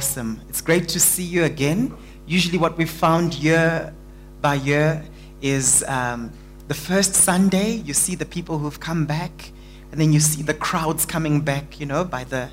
[0.00, 0.40] awesome.
[0.48, 1.94] It's great to see you again.
[2.26, 3.92] Usually, what we've found year
[4.40, 5.04] by year
[5.42, 6.32] is um,
[6.68, 9.52] the first Sunday, you see the people who've come back,
[9.92, 12.48] and then you see the crowds coming back, you know, by the,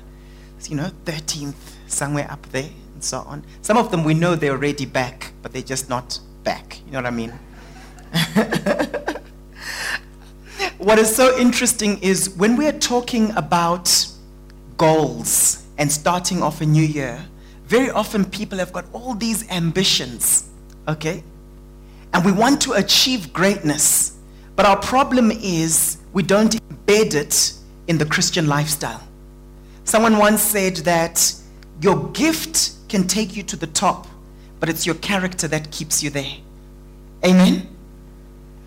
[0.68, 1.54] you know, 13th,
[1.86, 3.42] somewhere up there, and so on.
[3.62, 6.82] Some of them we know they're already back, but they're just not back.
[6.84, 7.32] You know what I mean?
[10.76, 14.06] what is so interesting is when we're talking about
[14.76, 17.24] goals and starting off a new year,
[17.68, 20.48] very often people have got all these ambitions,
[20.88, 21.22] okay?
[22.14, 24.16] And we want to achieve greatness.
[24.56, 27.52] But our problem is we don't embed it
[27.86, 29.06] in the Christian lifestyle.
[29.84, 31.34] Someone once said that
[31.82, 34.06] your gift can take you to the top,
[34.60, 36.36] but it's your character that keeps you there.
[37.22, 37.68] Amen?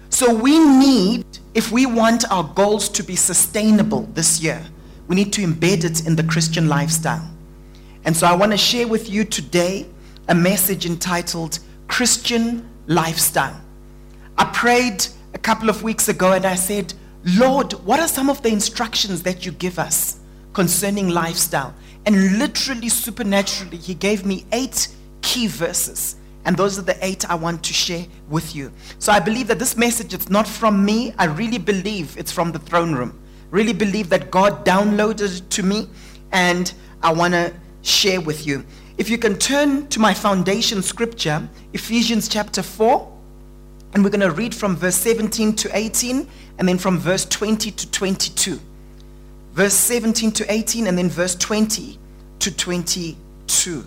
[0.10, 4.64] So we need, if we want our goals to be sustainable this year,
[5.08, 7.28] we need to embed it in the Christian lifestyle.
[8.04, 9.86] And so I want to share with you today
[10.28, 13.60] a message entitled Christian Lifestyle.
[14.38, 16.94] I prayed a couple of weeks ago and I said,
[17.24, 20.20] Lord, what are some of the instructions that you give us
[20.54, 21.74] concerning lifestyle?
[22.06, 24.88] And literally, supernaturally, He gave me eight
[25.22, 26.16] key verses.
[26.46, 28.72] And those are the eight I want to share with you.
[28.98, 31.14] So I believe that this message is not from me.
[31.20, 33.20] I really believe it's from the throne room.
[33.52, 35.88] Really believe that God downloaded it to me.
[36.32, 38.66] And I want to share with you.
[38.98, 43.12] If you can turn to my foundation scripture, Ephesians chapter 4,
[43.94, 46.28] and we're going to read from verse 17 to 18,
[46.60, 48.60] and then from verse 20 to 22.
[49.54, 51.98] Verse 17 to 18, and then verse 20
[52.40, 53.86] to 22.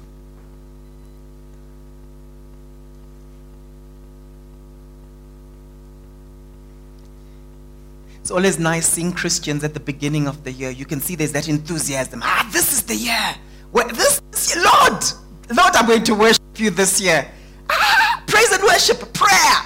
[8.20, 10.70] It's always nice seeing Christians at the beginning of the year.
[10.70, 12.22] You can see there's that enthusiasm.
[12.24, 13.34] Ah, this is the year.
[13.74, 15.04] This, this year, Lord,
[15.50, 17.30] Lord, I'm going to worship you this year.
[17.68, 19.56] Ah, praise and worship, prayer.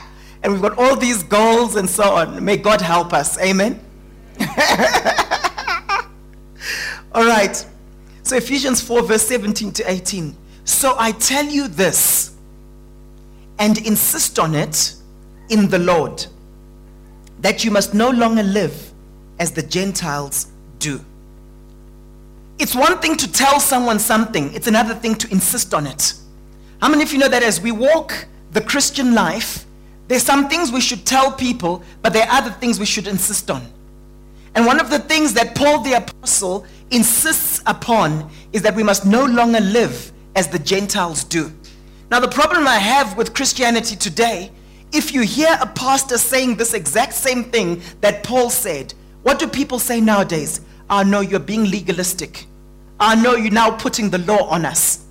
[0.42, 2.44] And we've got all these goals and so on.
[2.44, 3.38] May God help us.
[3.38, 3.84] Amen.
[7.12, 7.66] all right.
[8.22, 10.36] So Ephesians 4, verse 17 to 18.
[10.64, 12.34] So I tell you this
[13.58, 14.94] and insist on it
[15.48, 16.26] in the Lord
[17.40, 18.92] that you must no longer live
[19.38, 21.04] as the Gentiles do.
[22.58, 26.14] It's one thing to tell someone something, it's another thing to insist on it.
[26.80, 29.64] How many of you know that as we walk the Christian life,
[30.08, 33.50] there's some things we should tell people, but there are other things we should insist
[33.50, 33.62] on.
[34.54, 39.04] And one of the things that Paul the Apostle insists upon is that we must
[39.04, 41.52] no longer live as the Gentiles do.
[42.10, 44.50] Now, the problem I have with Christianity today
[44.92, 49.46] if you hear a pastor saying this exact same thing that Paul said, what do
[49.46, 50.62] people say nowadays?
[50.90, 52.46] Ah, no, you're being legalistic.
[53.00, 55.04] Ah, no, you're now putting the law on us.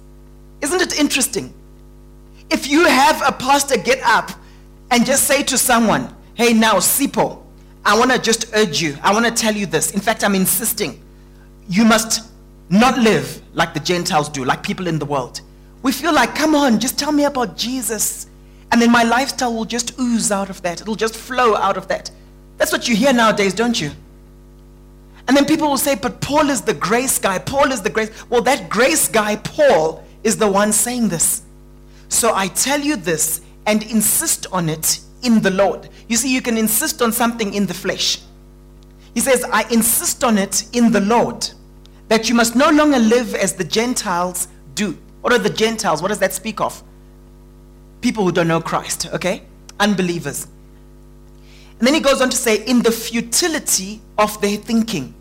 [0.61, 1.53] Isn't it interesting?
[2.49, 4.31] If you have a pastor get up
[4.91, 7.43] and just say to someone, hey, now, Sipo,
[7.85, 9.91] I want to just urge you, I want to tell you this.
[9.91, 11.01] In fact, I'm insisting.
[11.69, 12.29] You must
[12.69, 15.41] not live like the Gentiles do, like people in the world.
[15.83, 18.27] We feel like, come on, just tell me about Jesus.
[18.71, 20.81] And then my lifestyle will just ooze out of that.
[20.81, 22.11] It'll just flow out of that.
[22.57, 23.91] That's what you hear nowadays, don't you?
[25.27, 27.39] And then people will say, but Paul is the grace guy.
[27.39, 28.11] Paul is the grace.
[28.29, 31.43] Well, that grace guy, Paul, is the one saying this.
[32.09, 35.89] So I tell you this and insist on it in the Lord.
[36.07, 38.21] You see, you can insist on something in the flesh.
[39.13, 41.49] He says, I insist on it in the Lord
[42.07, 44.97] that you must no longer live as the Gentiles do.
[45.21, 46.01] What are the Gentiles?
[46.01, 46.81] What does that speak of?
[48.01, 49.43] people who don't know Christ, okay?
[49.79, 50.47] Unbelievers.
[51.79, 55.13] And then he goes on to say, in the futility of their thinking.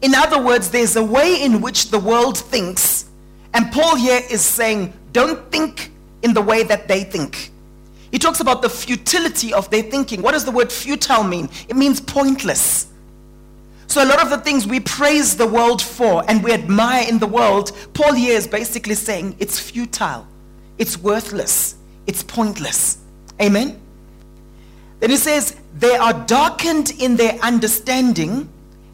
[0.00, 3.06] In other words, there's a way in which the world thinks,
[3.52, 5.90] and Paul here is saying, don't think
[6.22, 7.50] in the way that they think.
[8.10, 10.22] He talks about the futility of their thinking.
[10.22, 11.48] What does the word futile mean?
[11.68, 12.86] It means pointless.
[13.86, 17.18] So, a lot of the things we praise the world for and we admire in
[17.18, 20.26] the world, Paul here is basically saying it's futile,
[20.76, 21.74] it's worthless,
[22.06, 22.98] it's pointless.
[23.40, 23.80] Amen?
[25.00, 28.48] Then he says, they are darkened in their understanding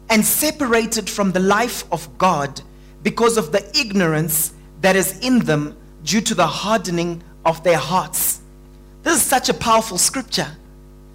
[0.09, 2.61] and separated from the life of God
[3.01, 8.41] because of the ignorance that is in them due to the hardening of their hearts.
[9.01, 10.47] This is such a powerful scripture.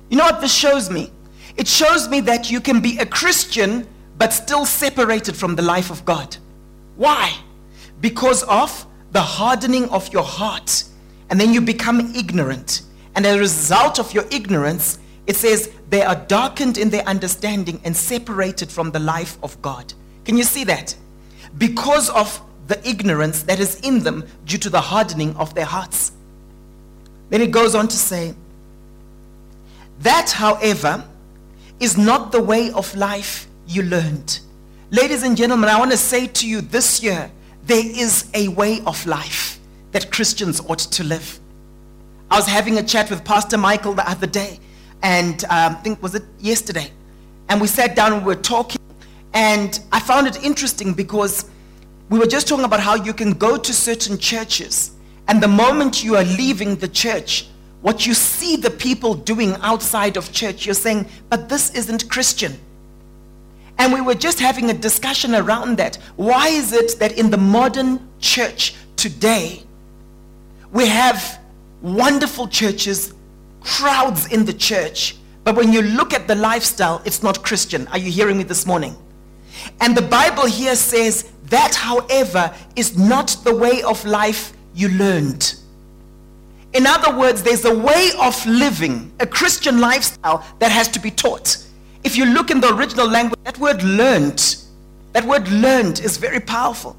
[0.09, 1.13] You know what this shows me?
[1.57, 3.87] It shows me that you can be a Christian
[4.19, 6.37] but still separated from the life of God.
[6.97, 7.33] Why?
[8.01, 10.85] Because of the hardening of your heart
[11.29, 12.83] and then you become ignorant.
[13.15, 14.99] And as a result of your ignorance,
[15.31, 19.95] it says they are darkened in their understanding and separated from the life of God.
[20.25, 20.97] Can you see that?
[21.57, 26.11] Because of the ignorance that is in them due to the hardening of their hearts.
[27.29, 28.35] Then it goes on to say,
[30.01, 31.05] That, however,
[31.79, 34.41] is not the way of life you learned.
[34.91, 37.31] Ladies and gentlemen, I want to say to you this year,
[37.67, 39.61] there is a way of life
[39.93, 41.39] that Christians ought to live.
[42.33, 44.59] I was having a chat with Pastor Michael the other day,
[45.03, 46.91] and um, I think was it yesterday,
[47.49, 48.81] and we sat down and we were talking,
[49.35, 51.49] and I found it interesting because
[52.09, 54.93] we were just talking about how you can go to certain churches,
[55.29, 57.47] and the moment you are leaving the church,
[57.83, 62.59] what you see the people doing outside of church, you're saying, but this isn't Christian.
[63.79, 65.97] And we were just having a discussion around that.
[66.17, 69.63] Why is it that in the modern church today,
[70.71, 71.41] we have
[71.81, 73.15] wonderful churches,
[73.61, 77.87] crowds in the church, but when you look at the lifestyle, it's not Christian.
[77.89, 78.97] Are you hearing me this morning?
[79.81, 85.55] And the Bible here says that, however, is not the way of life you learned.
[86.73, 91.11] In other words, there's a way of living, a Christian lifestyle that has to be
[91.11, 91.59] taught.
[92.05, 94.57] If you look in the original language, that word learned,
[95.13, 96.97] that word learned is very powerful.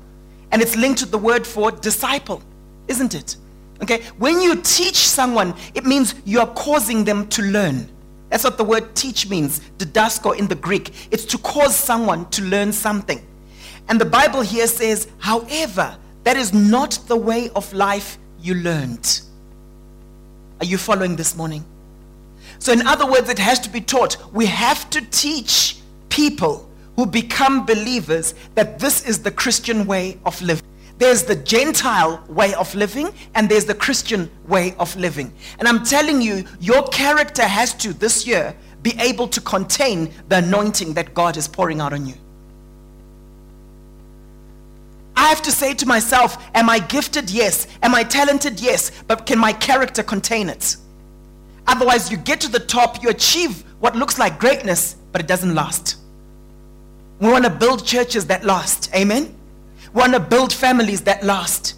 [0.51, 2.41] And it's linked to the word for disciple,
[2.89, 3.37] isn't it?
[3.81, 7.89] Okay, when you teach someone, it means you are causing them to learn.
[8.29, 11.09] That's what the word teach means, didasko in the Greek.
[11.11, 13.25] It's to cause someone to learn something.
[13.89, 19.21] And the Bible here says, however, that is not the way of life you learned.
[20.59, 21.65] Are you following this morning?
[22.59, 24.17] So, in other words, it has to be taught.
[24.31, 25.77] We have to teach
[26.09, 30.63] people who become believers that this is the Christian way of living.
[31.01, 35.33] There's the Gentile way of living, and there's the Christian way of living.
[35.57, 40.35] And I'm telling you, your character has to, this year, be able to contain the
[40.35, 42.13] anointing that God is pouring out on you.
[45.15, 47.31] I have to say to myself, Am I gifted?
[47.31, 47.65] Yes.
[47.81, 48.59] Am I talented?
[48.59, 48.91] Yes.
[49.07, 50.75] But can my character contain it?
[51.65, 55.55] Otherwise, you get to the top, you achieve what looks like greatness, but it doesn't
[55.55, 55.95] last.
[57.19, 58.93] We want to build churches that last.
[58.93, 59.35] Amen?
[59.93, 61.75] Want to build families that last.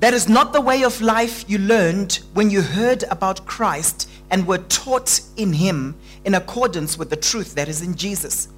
[0.00, 4.46] That is not the way of life you learned when you heard about Christ and
[4.46, 8.48] were taught in Him in accordance with the truth that is in Jesus.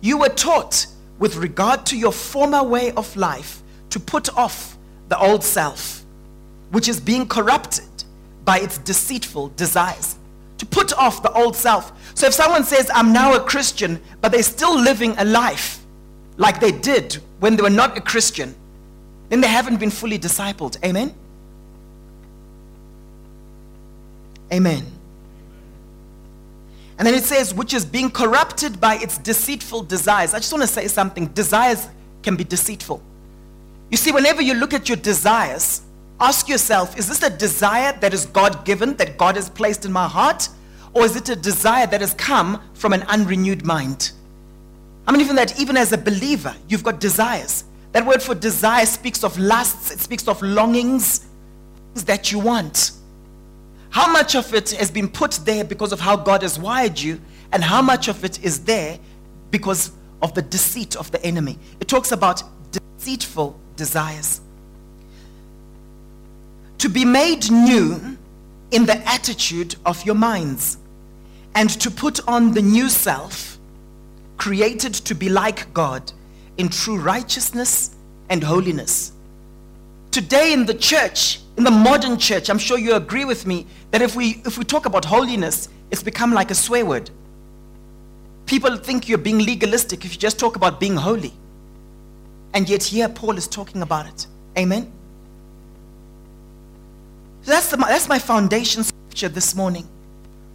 [0.00, 0.86] You were taught
[1.18, 4.76] with regard to your former way of life to put off
[5.08, 6.04] the old self,
[6.70, 7.84] which is being corrupted
[8.44, 10.16] by its deceitful desires.
[10.58, 11.92] To put off the old self.
[12.14, 15.84] So if someone says, I'm now a Christian, but they're still living a life
[16.38, 18.54] like they did when they were not a Christian,
[19.28, 20.82] then they haven't been fully discipled.
[20.84, 21.14] Amen?
[24.52, 24.84] Amen.
[26.98, 30.32] And then it says, which is being corrupted by its deceitful desires.
[30.32, 31.26] I just want to say something.
[31.28, 31.88] Desires
[32.22, 33.02] can be deceitful.
[33.90, 35.82] You see, whenever you look at your desires,
[36.20, 39.92] ask yourself, is this a desire that is God given, that God has placed in
[39.92, 40.48] my heart?
[40.94, 44.12] Or is it a desire that has come from an unrenewed mind?
[45.06, 47.64] I mean, even that, even as a believer, you've got desires.
[47.92, 51.26] That word for desire speaks of lusts, it speaks of longings,
[52.04, 52.92] that you want.
[53.90, 57.20] How much of it has been put there because of how God has wired you,
[57.52, 58.98] and how much of it is there
[59.50, 61.58] because of the deceit of the enemy?
[61.80, 62.42] It talks about
[62.98, 64.40] deceitful desires.
[66.78, 68.16] To be made new
[68.70, 70.78] in the attitude of your minds,
[71.54, 73.58] and to put on the new self,
[74.36, 76.12] created to be like God
[76.58, 77.94] in true righteousness
[78.28, 79.12] and holiness.
[80.10, 84.02] Today in the church, in the modern church, I'm sure you agree with me that
[84.02, 87.10] if we, if we talk about holiness, it's become like a swear word.
[88.46, 91.32] People think you're being legalistic if you just talk about being holy.
[92.54, 94.26] And yet, here Paul is talking about it.
[94.56, 94.92] Amen?
[97.46, 99.88] That's, the, that's my foundation scripture this morning.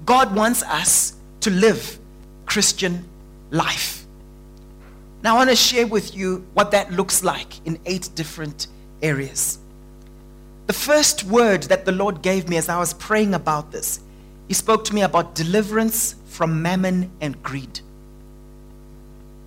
[0.05, 1.97] God wants us to live
[2.45, 3.05] Christian
[3.49, 4.05] life.
[5.23, 8.67] Now, I want to share with you what that looks like in eight different
[9.01, 9.59] areas.
[10.67, 14.01] The first word that the Lord gave me as I was praying about this,
[14.49, 17.79] He spoke to me about deliverance from mammon and greed.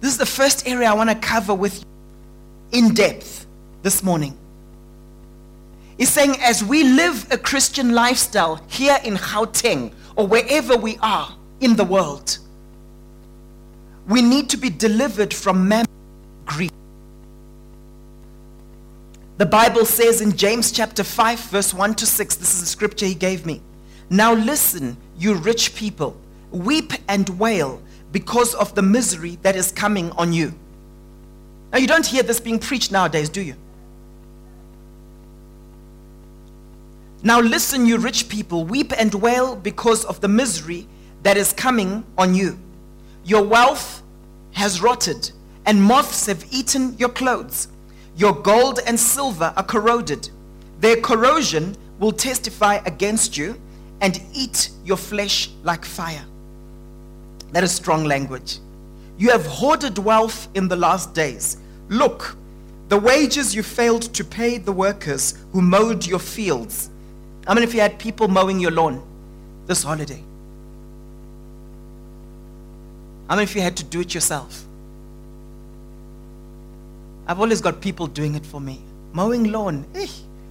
[0.00, 3.46] This is the first area I want to cover with you in depth
[3.82, 4.36] this morning.
[5.96, 11.36] He's saying, as we live a Christian lifestyle here in Gauteng or wherever we are
[11.60, 12.38] in the world,
[14.08, 15.86] we need to be delivered from mammon
[16.46, 16.72] greed.
[19.38, 23.06] The Bible says in James chapter 5, verse 1 to 6, this is the scripture
[23.06, 23.62] he gave me.
[24.10, 26.16] Now listen, you rich people,
[26.50, 27.80] weep and wail
[28.12, 30.54] because of the misery that is coming on you.
[31.72, 33.56] Now, you don't hear this being preached nowadays, do you?
[37.26, 40.86] Now, listen, you rich people, weep and wail because of the misery
[41.22, 42.58] that is coming on you.
[43.24, 44.02] Your wealth
[44.52, 45.30] has rotted,
[45.64, 47.68] and moths have eaten your clothes.
[48.14, 50.28] Your gold and silver are corroded.
[50.80, 53.58] Their corrosion will testify against you
[54.02, 56.26] and eat your flesh like fire.
[57.52, 58.58] That is strong language.
[59.16, 61.56] You have hoarded wealth in the last days.
[61.88, 62.36] Look,
[62.90, 66.90] the wages you failed to pay the workers who mowed your fields.
[67.46, 69.02] I mean, if you had people mowing your lawn
[69.66, 70.22] this holiday?
[73.28, 74.64] I mean, if you had to do it yourself?
[77.26, 78.80] I've always got people doing it for me.
[79.12, 79.86] Mowing lawn.
[79.94, 80.06] Eh,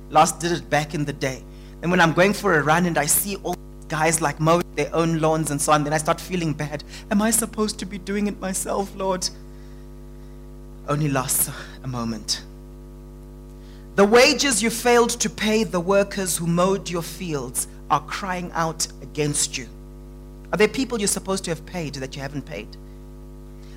[0.10, 1.44] last did it back in the day.
[1.82, 3.56] And when I'm going for a run and I see all
[3.90, 6.84] guys like mowing their own lawns and so on, then I start feeling bad.
[7.12, 9.30] Am I supposed to be doing it myself, Lord?
[10.88, 11.50] Only lasts
[11.84, 12.44] a moment.
[13.96, 18.88] The wages you failed to pay the workers who mowed your fields are crying out
[19.04, 19.68] against you.
[20.52, 22.68] Are there people you're supposed to have paid that you haven't paid?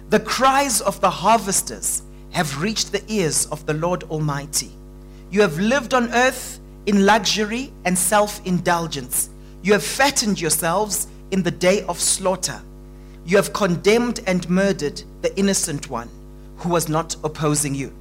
[0.08, 4.70] The cries of the harvesters have reached the ears of the Lord Almighty.
[5.30, 9.28] You have lived on earth in luxury and self indulgence.
[9.62, 12.62] You have fattened yourselves in the day of slaughter.
[13.26, 16.08] You have condemned and murdered the innocent one
[16.58, 17.92] who was not opposing you.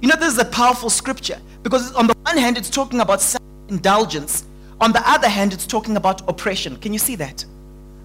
[0.00, 3.20] You know, this is a powerful scripture because on the one hand, it's talking about
[3.20, 4.44] self indulgence,
[4.80, 6.76] on the other hand, it's talking about oppression.
[6.76, 7.44] Can you see that?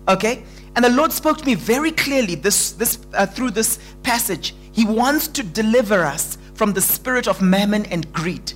[0.09, 0.43] Okay?
[0.75, 4.53] And the Lord spoke to me very clearly this, this, uh, through this passage.
[4.73, 8.53] He wants to deliver us from the spirit of mammon and greed.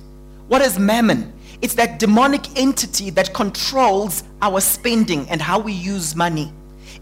[0.48, 1.32] What is mammon?
[1.62, 6.52] It's that demonic entity that controls our spending and how we use money.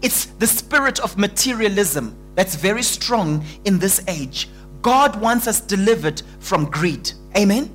[0.01, 4.47] It's the spirit of materialism that's very strong in this age.
[4.81, 7.11] God wants us delivered from greed.
[7.35, 7.69] Amen?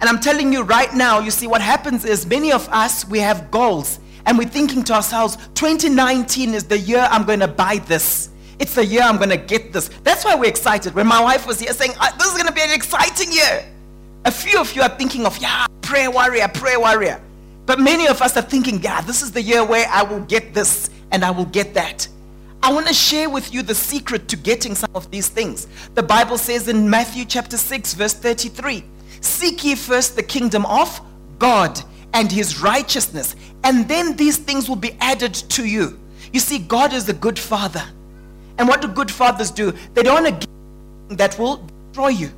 [0.00, 3.18] And I'm telling you right now, you see, what happens is many of us, we
[3.18, 7.78] have goals and we're thinking to ourselves, 2019 is the year I'm going to buy
[7.86, 8.30] this.
[8.58, 9.88] It's the year I'm going to get this.
[10.04, 10.94] That's why we're excited.
[10.94, 13.64] When my wife was here saying, uh, This is going to be an exciting year.
[14.26, 17.20] A few of you are thinking of, yeah, prayer warrior, prayer warrior.
[17.64, 20.52] But many of us are thinking, yeah, this is the year where I will get
[20.52, 22.06] this and I will get that.
[22.62, 25.66] I want to share with you the secret to getting some of these things.
[25.94, 28.84] The Bible says in Matthew chapter 6, verse 33
[29.22, 31.00] Seek ye first the kingdom of
[31.38, 31.80] God
[32.12, 35.98] and his righteousness, and then these things will be added to you.
[36.32, 37.82] You see, God is a good father.
[38.58, 39.72] And what do good fathers do?
[39.94, 42.30] They don't want to give that will destroy you.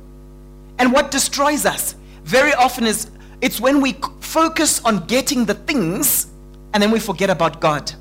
[0.79, 3.11] And what destroys us very often is
[3.41, 6.27] it's when we focus on getting the things
[6.73, 7.93] and then we forget about God.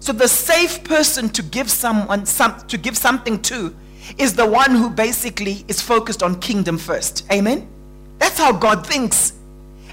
[0.00, 3.74] So the safe person to give someone some, to give something to
[4.18, 7.30] is the one who basically is focused on kingdom first.
[7.30, 7.68] Amen.
[8.18, 9.34] That's how God thinks.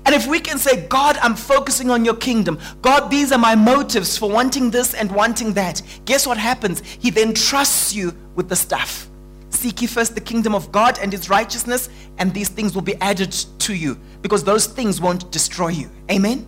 [0.05, 2.57] And if we can say, God, I'm focusing on your kingdom.
[2.81, 5.81] God, these are my motives for wanting this and wanting that.
[6.05, 6.81] Guess what happens?
[6.81, 9.09] He then trusts you with the stuff.
[9.49, 12.95] Seek ye first the kingdom of God and his righteousness, and these things will be
[13.01, 15.89] added to you because those things won't destroy you.
[16.09, 16.47] Amen?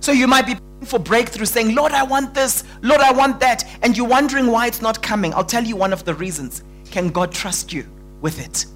[0.00, 3.64] So you might be for breakthrough saying, Lord, I want this, Lord, I want that,
[3.82, 5.32] and you're wondering why it's not coming.
[5.34, 6.62] I'll tell you one of the reasons.
[6.90, 7.86] Can God trust you
[8.20, 8.66] with it?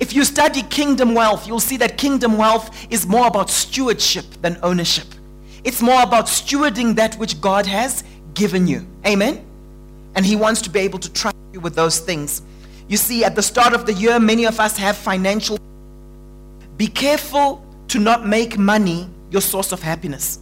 [0.00, 4.58] If you study kingdom wealth, you'll see that kingdom wealth is more about stewardship than
[4.62, 5.06] ownership.
[5.62, 8.86] It's more about stewarding that which God has given you.
[9.06, 9.44] Amen?
[10.14, 12.42] And He wants to be able to trust you with those things.
[12.88, 15.58] You see, at the start of the year, many of us have financial.
[16.76, 20.38] Be careful to not make money your source of happiness.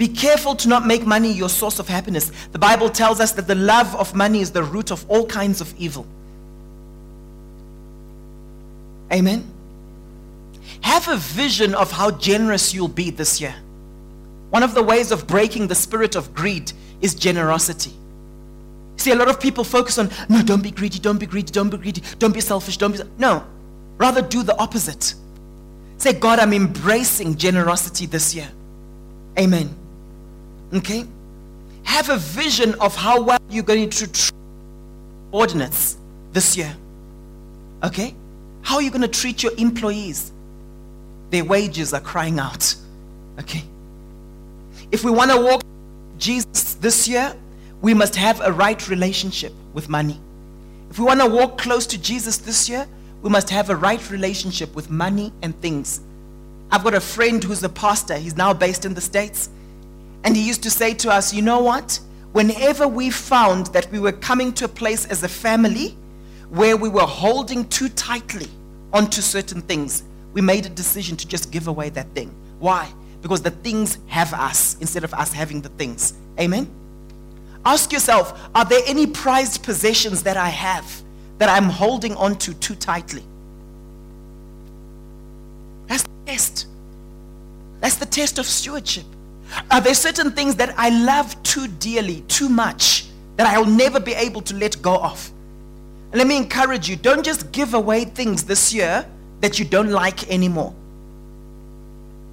[0.00, 2.32] Be careful to not make money your source of happiness.
[2.52, 5.60] The Bible tells us that the love of money is the root of all kinds
[5.60, 6.06] of evil.
[9.12, 9.46] Amen.
[10.80, 13.54] Have a vision of how generous you'll be this year.
[14.48, 17.92] One of the ways of breaking the spirit of greed is generosity.
[18.96, 21.68] See, a lot of people focus on, no, don't be greedy, don't be greedy, don't
[21.68, 23.02] be greedy, don't be selfish, don't be.
[23.18, 23.44] No,
[23.98, 25.12] rather do the opposite.
[25.98, 28.48] Say, God, I'm embracing generosity this year.
[29.38, 29.76] Amen.
[30.72, 31.04] Okay?
[31.82, 34.32] Have a vision of how well you're going to treat
[35.32, 35.96] ordinates
[36.32, 36.74] this year.
[37.82, 38.14] Okay?
[38.62, 40.32] How are you going to treat your employees?
[41.30, 42.74] Their wages are crying out.
[43.38, 43.64] Okay?
[44.92, 45.62] If we want to walk
[46.18, 47.34] Jesus this year,
[47.80, 50.20] we must have a right relationship with money.
[50.90, 52.86] If we want to walk close to Jesus this year,
[53.22, 56.00] we must have a right relationship with money and things.
[56.70, 58.16] I've got a friend who's a pastor.
[58.16, 59.48] He's now based in the States.
[60.24, 61.98] And he used to say to us, you know what?
[62.32, 65.96] Whenever we found that we were coming to a place as a family
[66.50, 68.48] where we were holding too tightly
[68.92, 72.32] onto certain things, we made a decision to just give away that thing.
[72.58, 72.92] Why?
[73.22, 76.14] Because the things have us instead of us having the things.
[76.38, 76.68] Amen?
[77.64, 81.02] Ask yourself are there any prized possessions that I have
[81.38, 83.24] that I'm holding onto too tightly?
[85.86, 86.66] That's the test.
[87.80, 89.06] That's the test of stewardship.
[89.70, 94.12] Are there certain things that I love too dearly, too much, that I'll never be
[94.12, 95.30] able to let go of?
[96.12, 99.06] Let me encourage you don't just give away things this year
[99.40, 100.74] that you don't like anymore.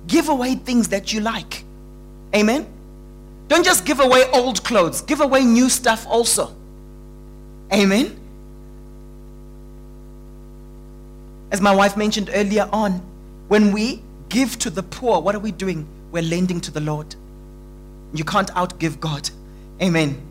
[0.08, 1.64] Give away things that you like.
[2.36, 2.66] Amen?
[3.48, 6.54] Don't just give away old clothes, give away new stuff also.
[7.72, 8.20] Amen?
[11.52, 13.02] As my wife mentioned earlier on,
[13.48, 15.88] when we give to the poor, what are we doing?
[16.12, 17.16] We're lending to the Lord.
[18.14, 19.30] You can't outgive God.
[19.82, 20.22] Amen.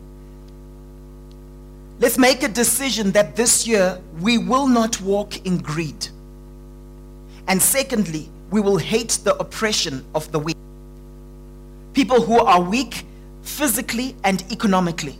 [1.99, 6.07] Let's make a decision that this year we will not walk in greed.
[7.47, 10.57] And secondly, we will hate the oppression of the weak.
[11.93, 13.05] People who are weak
[13.41, 15.17] physically and economically.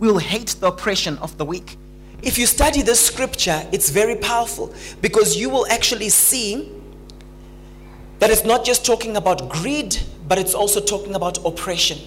[0.00, 1.76] We will hate the oppression of the weak.
[2.22, 6.72] If you study this scripture, it's very powerful because you will actually see
[8.18, 9.96] that it's not just talking about greed,
[10.26, 11.98] but it's also talking about oppression.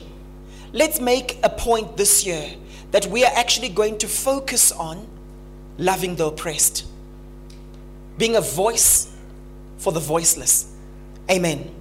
[0.73, 2.53] Let's make a point this year
[2.91, 5.07] that we are actually going to focus on
[5.77, 6.85] loving the oppressed,
[8.17, 9.15] being a voice
[9.77, 10.75] for the voiceless.
[11.29, 11.73] Amen.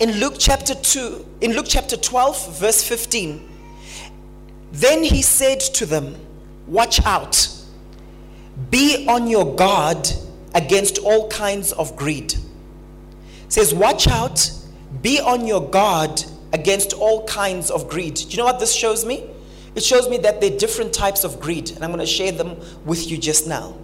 [0.00, 3.48] In Luke chapter 2, in Luke chapter 12, verse 15,
[4.72, 6.16] then he said to them,
[6.66, 7.48] Watch out,
[8.70, 10.08] be on your guard
[10.54, 12.34] against all kinds of greed
[13.48, 14.50] says, Watch out,
[15.02, 18.14] be on your guard against all kinds of greed.
[18.14, 19.28] Do you know what this shows me?
[19.74, 22.32] It shows me that there are different types of greed, and I'm going to share
[22.32, 23.76] them with you just now.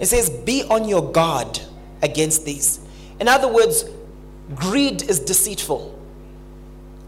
[0.00, 1.60] It says, Be on your guard
[2.02, 2.80] against these.
[3.20, 3.84] In other words,
[4.54, 5.98] greed is deceitful.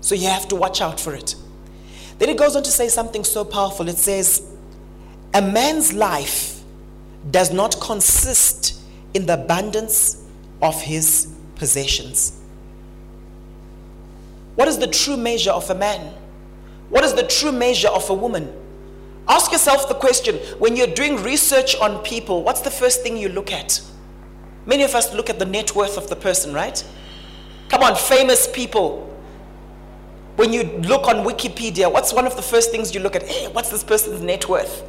[0.01, 1.35] So you have to watch out for it.
[2.19, 3.89] Then it goes on to say something so powerful.
[3.89, 4.47] It says,
[5.35, 6.63] A man's life
[7.31, 8.81] does not consist
[9.15, 10.23] in the abundance
[10.63, 12.41] of his possessions.
[14.55, 16.15] What is the true measure of a man?
[16.89, 18.53] What is the true measure of a woman?
[19.29, 23.29] Ask yourself the question when you're doing research on people, what's the first thing you
[23.29, 23.81] look at?
[24.67, 26.83] Many of us look at the net worth of the person, right?
[27.69, 29.03] Come on, famous people.
[30.37, 33.25] When you look on Wikipedia, what's one of the first things you look at?
[33.25, 34.85] Hey, what's this person's net worth?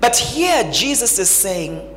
[0.00, 1.90] But here, Jesus is saying,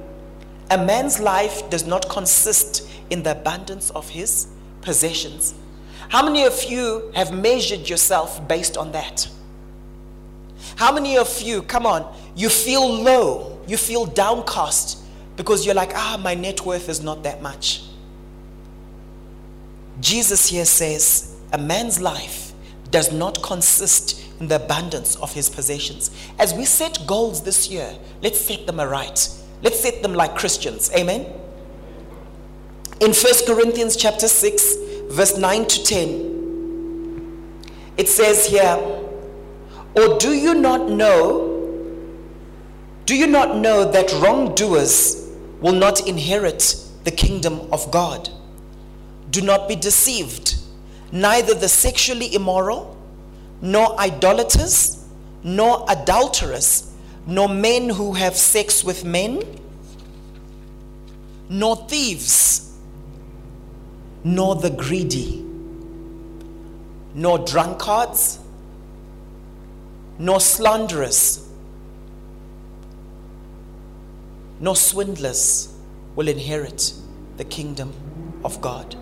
[0.69, 4.48] a man's life does not consist in the abundance of his
[4.82, 5.54] possessions.
[6.10, 9.28] How many of you have measured yourself based on that?
[10.76, 15.04] How many of you, come on, you feel low, you feel downcast
[15.36, 17.84] because you're like, ah, my net worth is not that much.
[20.00, 22.54] Jesus here says, a man's life
[22.91, 26.12] does not consist in the abundance of his possessions.
[26.39, 27.91] As we set goals this year,
[28.22, 29.30] let's set them aright.
[29.62, 30.91] Let's set them like Christians.
[30.96, 31.26] Amen.
[33.00, 34.76] In 1 Corinthians chapter 6,
[35.12, 37.62] verse 9 to 10,
[37.96, 38.76] it says here,
[39.96, 41.94] Or do you not know,
[43.06, 45.30] do you not know that wrongdoers
[45.62, 48.30] will not inherit the kingdom of God?
[49.30, 50.56] Do not be deceived.
[51.12, 52.98] Neither the sexually immoral,
[53.62, 55.06] nor idolaters,
[55.44, 56.92] nor adulterers,
[57.28, 59.44] nor men who have sex with men,
[61.48, 62.66] nor thieves
[64.28, 65.42] nor the greedy,
[67.13, 68.40] nor drunkards,
[70.20, 71.48] nor slanderers,
[74.60, 75.74] nor swindlers
[76.16, 76.94] will inherit
[77.38, 77.94] the kingdom
[78.44, 78.98] of God.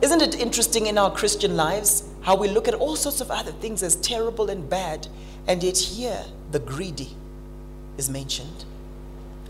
[0.00, 3.50] Isn't it interesting in our Christian lives how we look at all sorts of other
[3.50, 5.08] things as terrible and bad,
[5.48, 7.16] and yet here the greedy
[7.96, 8.64] is mentioned?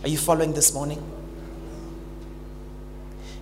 [0.03, 1.18] Are you following this morning?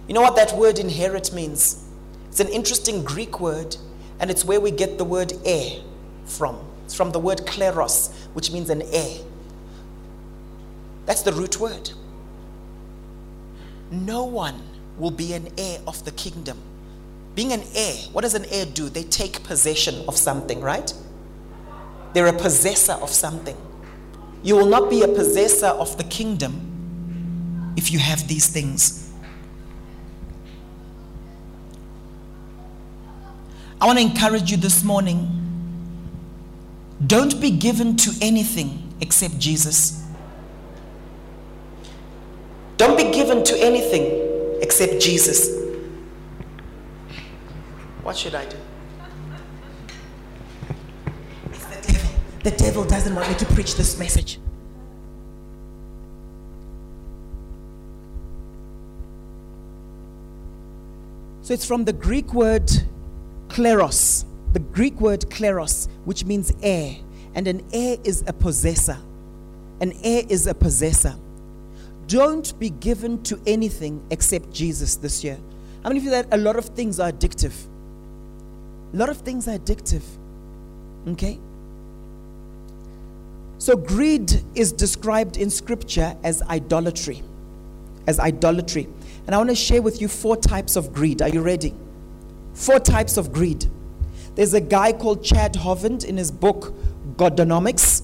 [0.08, 1.84] You know what that word inherit means?
[2.28, 3.76] It's an interesting Greek word,
[4.20, 5.80] and it's where we get the word heir
[6.24, 6.58] from.
[6.84, 9.18] It's from the word kleros, which means an heir.
[11.06, 11.90] That's the root word.
[13.90, 14.60] No one
[14.98, 16.58] will be an heir of the kingdom.
[17.34, 18.88] Being an heir, what does an heir do?
[18.88, 20.92] They take possession of something, right?
[22.12, 23.56] They're a possessor of something.
[24.42, 29.05] You will not be a possessor of the kingdom if you have these things.
[33.86, 35.30] I want to encourage you this morning.
[37.06, 40.04] Don't be given to anything except Jesus.
[42.78, 45.56] Don't be given to anything except Jesus.
[48.02, 48.56] What should I do?
[51.52, 52.10] It's the devil.
[52.42, 54.40] The devil doesn't want me to preach this message.
[61.42, 62.68] So it's from the Greek word
[63.48, 66.96] kleros, the Greek word kleros, which means heir.
[67.34, 68.98] And an heir is a possessor.
[69.80, 71.14] An heir is a possessor.
[72.06, 75.38] Don't be given to anything except Jesus this year.
[75.82, 77.52] How many of you that a lot of things are addictive?
[78.94, 80.02] A lot of things are addictive.
[81.08, 81.38] Okay?
[83.58, 87.22] So greed is described in scripture as idolatry.
[88.06, 88.88] As idolatry.
[89.26, 91.20] And I want to share with you four types of greed.
[91.20, 91.74] Are you ready?
[92.56, 93.66] Four types of greed.
[94.34, 96.72] There's a guy called Chad Hovind in his book
[97.16, 98.02] Godonomics.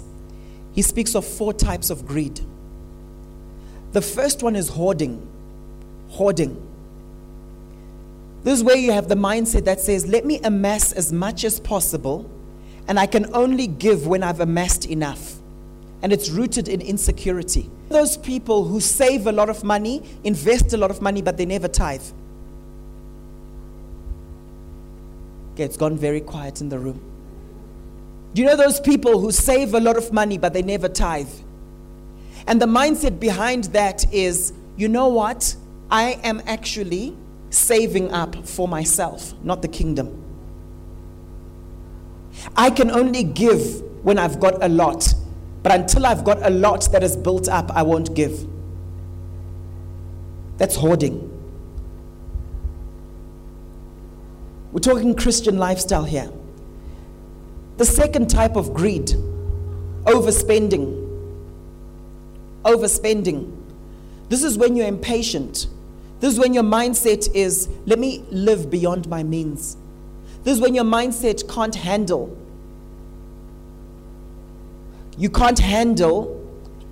[0.72, 2.38] He speaks of four types of greed.
[3.92, 5.26] The first one is hoarding.
[6.10, 6.60] Hoarding.
[8.44, 11.58] This is where you have the mindset that says, let me amass as much as
[11.58, 12.30] possible,
[12.88, 15.36] and I can only give when I've amassed enough.
[16.02, 17.70] And it's rooted in insecurity.
[17.88, 21.46] Those people who save a lot of money, invest a lot of money, but they
[21.46, 22.02] never tithe.
[25.52, 27.00] Okay, it's gone very quiet in the room.
[28.34, 31.28] Do you know those people who save a lot of money, but they never tithe?
[32.46, 35.54] And the mindset behind that is you know what?
[35.90, 37.14] I am actually
[37.50, 40.18] saving up for myself, not the kingdom.
[42.56, 45.14] I can only give when I've got a lot.
[45.62, 48.46] But until I've got a lot that is built up, I won't give.
[50.56, 51.28] That's hoarding.
[54.72, 56.30] We're talking Christian lifestyle here.
[57.76, 59.08] The second type of greed,
[60.04, 60.98] overspending.
[62.64, 63.56] Overspending.
[64.28, 65.66] This is when you're impatient.
[66.20, 69.76] This is when your mindset is, let me live beyond my means.
[70.42, 72.36] This is when your mindset can't handle
[75.18, 76.38] you can't handle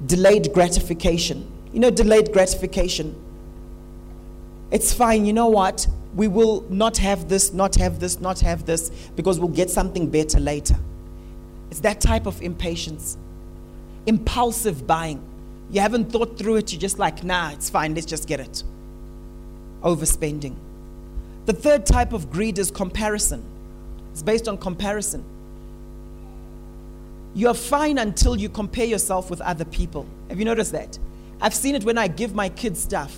[0.07, 1.51] delayed gratification.
[1.73, 3.15] You know, delayed gratification.
[4.71, 5.25] It's fine.
[5.25, 5.87] You know what?
[6.15, 10.11] We will not have this, not have this, not have this, because we'll get something
[10.11, 10.77] better later.
[11.71, 13.17] It's that type of impatience.
[14.07, 15.23] Impulsive buying.
[15.71, 16.73] You haven't thought through it.
[16.73, 17.95] You're just like, nah, it's fine.
[17.95, 18.65] Let's just get it.
[19.83, 20.57] Overspending.
[21.47, 23.45] The third type of greed is comparison.
[24.13, 25.25] It's based on comparison.
[27.35, 30.07] You're fine until you compare yourself with other people.
[30.29, 30.99] Have you noticed that?
[31.41, 33.17] I've seen it when I give my kids stuff.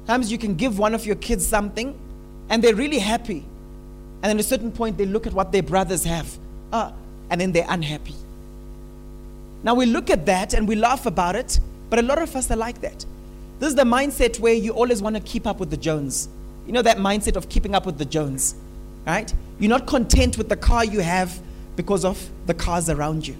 [0.00, 1.98] Sometimes you can give one of your kids something
[2.48, 3.44] and they're really happy.
[4.22, 6.36] And at a certain point, they look at what their brothers have.
[6.72, 6.92] Uh,
[7.30, 8.14] and then they're unhappy.
[9.62, 11.58] Now we look at that and we laugh about it,
[11.90, 13.04] but a lot of us are like that.
[13.58, 16.28] This is the mindset where you always want to keep up with the Jones.
[16.66, 18.54] You know that mindset of keeping up with the Jones,
[19.06, 19.32] right?
[19.58, 21.40] You're not content with the car you have
[21.74, 23.36] because of the cars around you.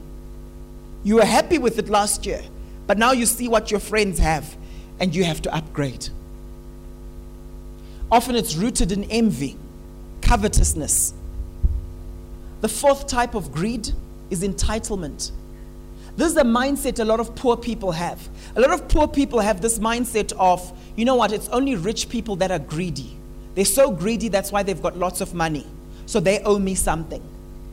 [1.04, 2.42] You were happy with it last year,
[2.86, 4.56] but now you see what your friends have
[4.98, 6.08] and you have to upgrade.
[8.10, 9.56] Often it's rooted in envy,
[10.22, 11.12] covetousness.
[12.60, 13.90] The fourth type of greed
[14.30, 15.30] is entitlement.
[16.16, 18.28] This is a mindset a lot of poor people have.
[18.56, 22.08] A lot of poor people have this mindset of, you know what, it's only rich
[22.08, 23.16] people that are greedy.
[23.54, 25.66] They're so greedy, that's why they've got lots of money.
[26.06, 27.22] So they owe me something.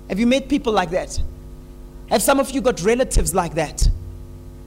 [0.10, 1.20] Have you met people like that?
[2.10, 3.90] Have some of you got relatives like that?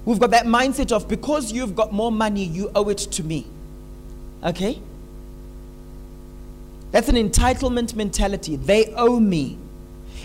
[0.04, 3.46] We've got that mindset of because you've got more money, you owe it to me.
[4.42, 4.81] Okay?
[6.90, 8.57] That's an entitlement mentality.
[8.57, 9.59] They owe me.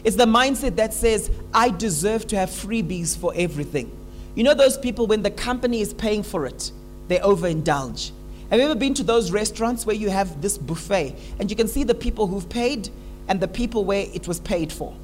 [0.03, 3.91] It's the mindset that says, I deserve to have freebies for everything.
[4.35, 6.71] You know, those people, when the company is paying for it,
[7.07, 8.11] they overindulge.
[8.49, 11.67] Have you ever been to those restaurants where you have this buffet and you can
[11.67, 12.89] see the people who've paid
[13.27, 14.95] and the people where it was paid for?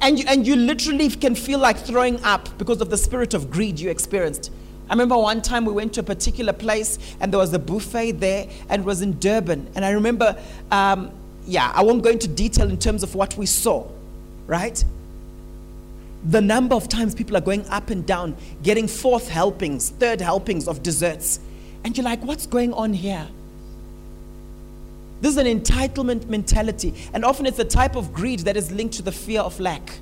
[0.00, 3.50] And you, and you literally can feel like throwing up because of the spirit of
[3.50, 4.50] greed you experienced.
[4.92, 8.12] I remember one time we went to a particular place and there was a buffet
[8.20, 9.70] there and it was in Durban.
[9.74, 10.38] And I remember,
[10.70, 11.10] um,
[11.46, 13.88] yeah, I won't go into detail in terms of what we saw,
[14.46, 14.84] right?
[16.24, 20.68] The number of times people are going up and down, getting fourth helpings, third helpings
[20.68, 21.40] of desserts.
[21.84, 23.26] And you're like, what's going on here?
[25.22, 28.96] This is an entitlement mentality, and often it's a type of greed that is linked
[28.96, 30.00] to the fear of lack.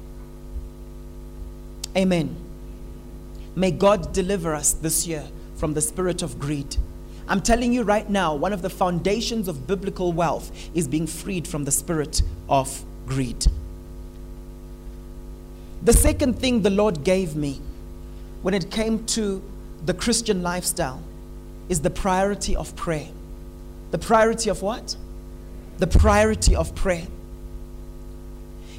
[1.96, 2.49] Amen.
[3.60, 5.22] May God deliver us this year
[5.56, 6.78] from the spirit of greed.
[7.28, 11.46] I'm telling you right now, one of the foundations of biblical wealth is being freed
[11.46, 13.46] from the spirit of greed.
[15.82, 17.60] The second thing the Lord gave me
[18.40, 19.42] when it came to
[19.84, 21.02] the Christian lifestyle
[21.68, 23.08] is the priority of prayer.
[23.90, 24.96] The priority of what?
[25.76, 27.08] The priority of prayer.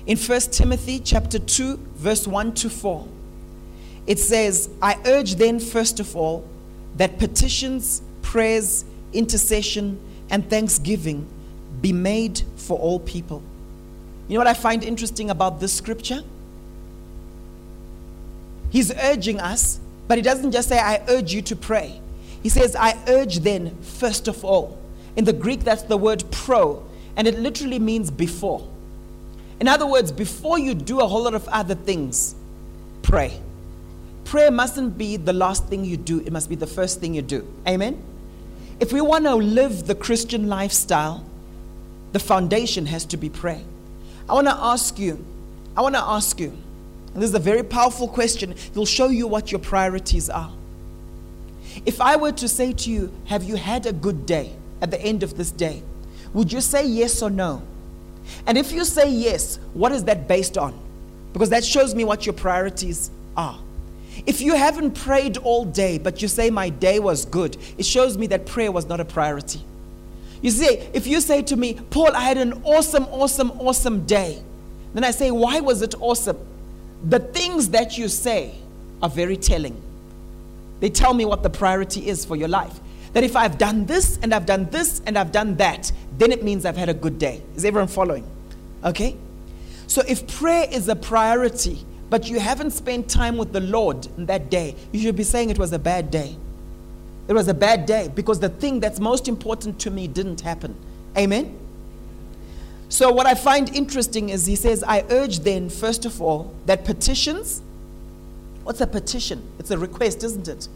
[0.07, 3.07] In 1 Timothy chapter 2 verse 1 to 4
[4.07, 6.43] it says, "I urge then first of all
[6.97, 11.27] that petitions, prayers, intercession and thanksgiving
[11.81, 13.41] be made for all people."
[14.27, 16.23] You know what I find interesting about this scripture?
[18.69, 21.99] He's urging us, but he doesn't just say, I urge you to pray.
[22.41, 24.77] He says, I urge then, first of all.
[25.17, 26.81] In the Greek, that's the word pro,
[27.17, 28.65] and it literally means before.
[29.59, 32.33] In other words, before you do a whole lot of other things,
[33.01, 33.37] pray.
[34.31, 37.21] Prayer mustn't be the last thing you do, it must be the first thing you
[37.21, 37.45] do.
[37.67, 38.01] Amen?
[38.79, 41.25] If we want to live the Christian lifestyle,
[42.13, 43.59] the foundation has to be prayer.
[44.29, 45.21] I want to ask you,
[45.75, 46.57] I want to ask you,
[47.13, 48.53] this is a very powerful question.
[48.53, 50.53] It'll show you what your priorities are.
[51.85, 55.01] If I were to say to you, Have you had a good day at the
[55.01, 55.83] end of this day?
[56.31, 57.63] Would you say yes or no?
[58.47, 60.73] And if you say yes, what is that based on?
[61.33, 63.59] Because that shows me what your priorities are.
[64.25, 68.17] If you haven't prayed all day, but you say, My day was good, it shows
[68.17, 69.61] me that prayer was not a priority.
[70.41, 74.41] You see, if you say to me, Paul, I had an awesome, awesome, awesome day,
[74.93, 76.37] then I say, Why was it awesome?
[77.03, 78.55] The things that you say
[79.01, 79.81] are very telling.
[80.79, 82.79] They tell me what the priority is for your life.
[83.13, 86.43] That if I've done this and I've done this and I've done that, then it
[86.43, 87.41] means I've had a good day.
[87.55, 88.25] Is everyone following?
[88.83, 89.15] Okay?
[89.87, 94.51] So if prayer is a priority, but you haven't spent time with the Lord that
[94.51, 96.35] day, you should be saying it was a bad day.
[97.29, 100.75] It was a bad day because the thing that's most important to me didn't happen.
[101.17, 101.57] Amen?
[102.89, 106.83] So, what I find interesting is he says, I urge then, first of all, that
[106.83, 107.61] petitions,
[108.65, 109.41] what's a petition?
[109.57, 110.67] It's a request, isn't it?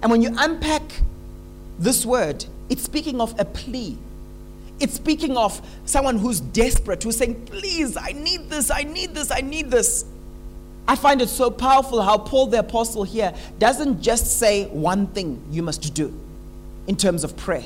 [0.00, 1.02] And when you unpack
[1.78, 3.98] this word, it's speaking of a plea.
[4.80, 9.30] It's speaking of someone who's desperate, who's saying, Please, I need this, I need this,
[9.30, 10.06] I need this.
[10.88, 15.44] I find it so powerful how Paul the Apostle here doesn't just say one thing
[15.50, 16.18] you must do
[16.86, 17.64] in terms of prayer.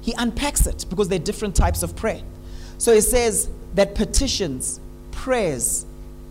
[0.00, 2.22] He unpacks it because there are different types of prayer.
[2.78, 4.80] So he says that petitions,
[5.10, 5.84] prayers,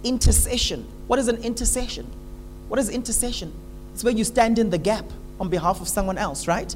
[0.04, 0.88] intercession.
[1.06, 2.08] What is an intercession?
[2.70, 3.54] What is intercession?
[3.94, 5.06] It's where you stand in the gap
[5.40, 6.76] on behalf of someone else, right?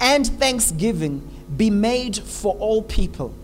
[0.00, 3.34] And thanksgiving be made for all people,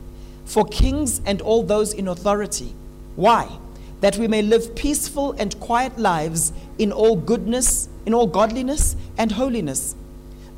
[0.47, 2.73] for kings and all those in authority.
[3.17, 3.59] Why?
[4.03, 9.33] That we may live peaceful and quiet lives in all goodness, in all godliness and
[9.33, 9.95] holiness.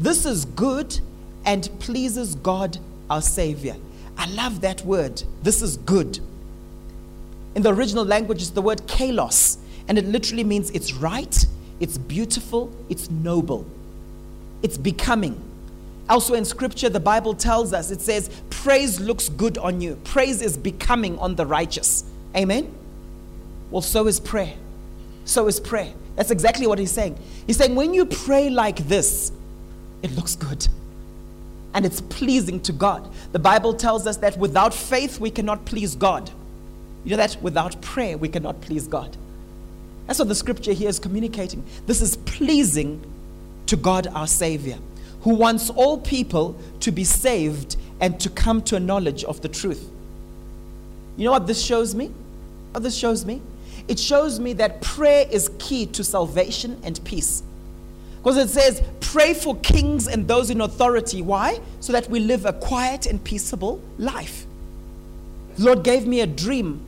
[0.00, 0.98] This is good
[1.44, 2.78] and pleases God
[3.10, 3.76] our Savior.
[4.16, 5.22] I love that word.
[5.42, 6.18] This is good.
[7.54, 11.46] In the original language, it's the word kalos, and it literally means it's right,
[11.80, 13.66] it's beautiful, it's noble,
[14.62, 15.38] it's becoming.
[16.08, 20.40] Also in scripture, the Bible tells us, it says, praise looks good on you, praise
[20.40, 22.04] is becoming on the righteous.
[22.34, 22.74] Amen?
[23.74, 24.54] Well, so is prayer.
[25.24, 25.92] So is prayer.
[26.14, 27.18] That's exactly what he's saying.
[27.44, 29.32] He's saying, when you pray like this,
[30.00, 30.68] it looks good
[31.74, 33.12] and it's pleasing to God.
[33.32, 36.30] The Bible tells us that without faith, we cannot please God.
[37.02, 37.36] You know that?
[37.42, 39.16] Without prayer, we cannot please God.
[40.06, 41.64] That's what the scripture here is communicating.
[41.84, 43.04] This is pleasing
[43.66, 44.78] to God our Savior,
[45.22, 49.48] who wants all people to be saved and to come to a knowledge of the
[49.48, 49.90] truth.
[51.16, 52.12] You know what this shows me?
[52.70, 53.42] What this shows me?
[53.88, 57.42] It shows me that prayer is key to salvation and peace.
[58.16, 61.20] Because it says, pray for kings and those in authority.
[61.20, 61.60] Why?
[61.80, 64.46] So that we live a quiet and peaceable life.
[65.56, 66.80] The Lord gave me a dream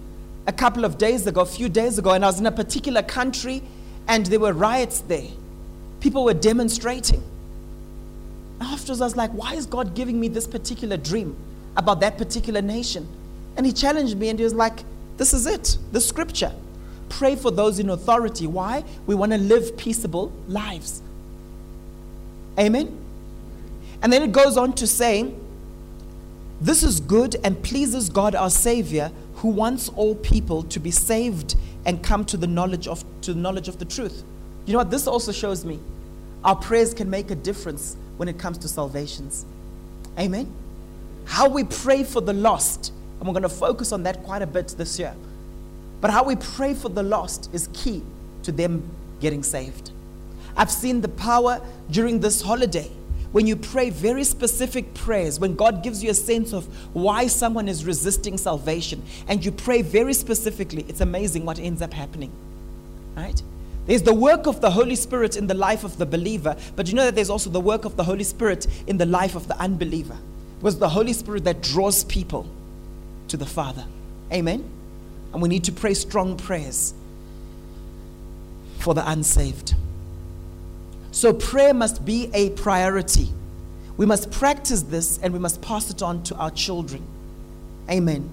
[0.47, 3.03] a couple of days ago, a few days ago, and I was in a particular
[3.03, 3.63] country
[4.09, 5.29] and there were riots there.
[6.01, 7.23] People were demonstrating.
[8.61, 11.37] Afterwards, I was like, why is God giving me this particular dream
[11.77, 13.07] about that particular nation?
[13.57, 14.85] And He challenged me and He was like,
[15.19, 16.53] this is it, the scripture.
[17.09, 18.47] Pray for those in authority.
[18.47, 18.85] Why?
[19.07, 21.03] We want to live peaceable lives.
[22.59, 22.97] Amen?
[24.03, 25.33] And then it goes on to say,
[26.61, 31.57] This is good and pleases God our Savior, who wants all people to be saved
[31.85, 34.25] and come to the knowledge of, to the knowledge of the truth.
[34.65, 34.91] You know what?
[34.91, 35.79] This also shows me
[36.45, 39.45] our prayers can make a difference when it comes to salvations.
[40.19, 40.53] Amen?
[41.25, 44.47] How we pray for the lost, and we're going to focus on that quite a
[44.47, 45.15] bit this year.
[46.07, 48.01] But how we pray for the lost is key
[48.45, 48.89] to them
[49.19, 49.91] getting saved.
[50.57, 52.89] I've seen the power during this holiday
[53.33, 56.65] when you pray very specific prayers, when God gives you a sense of
[56.95, 61.93] why someone is resisting salvation, and you pray very specifically, it's amazing what ends up
[61.93, 62.31] happening.
[63.17, 63.43] Right?
[63.87, 66.95] There's the work of the Holy Spirit in the life of the believer, but you
[66.95, 69.59] know that there's also the work of the Holy Spirit in the life of the
[69.59, 70.17] unbeliever.
[70.59, 72.47] It was the Holy Spirit that draws people
[73.27, 73.85] to the Father.
[74.33, 74.71] Amen?
[75.37, 76.95] And we need to pray strong prayers
[78.79, 79.75] for the unsaved.
[81.11, 83.29] So prayer must be a priority.
[83.99, 87.07] We must practice this and we must pass it on to our children.
[87.91, 88.31] Amen.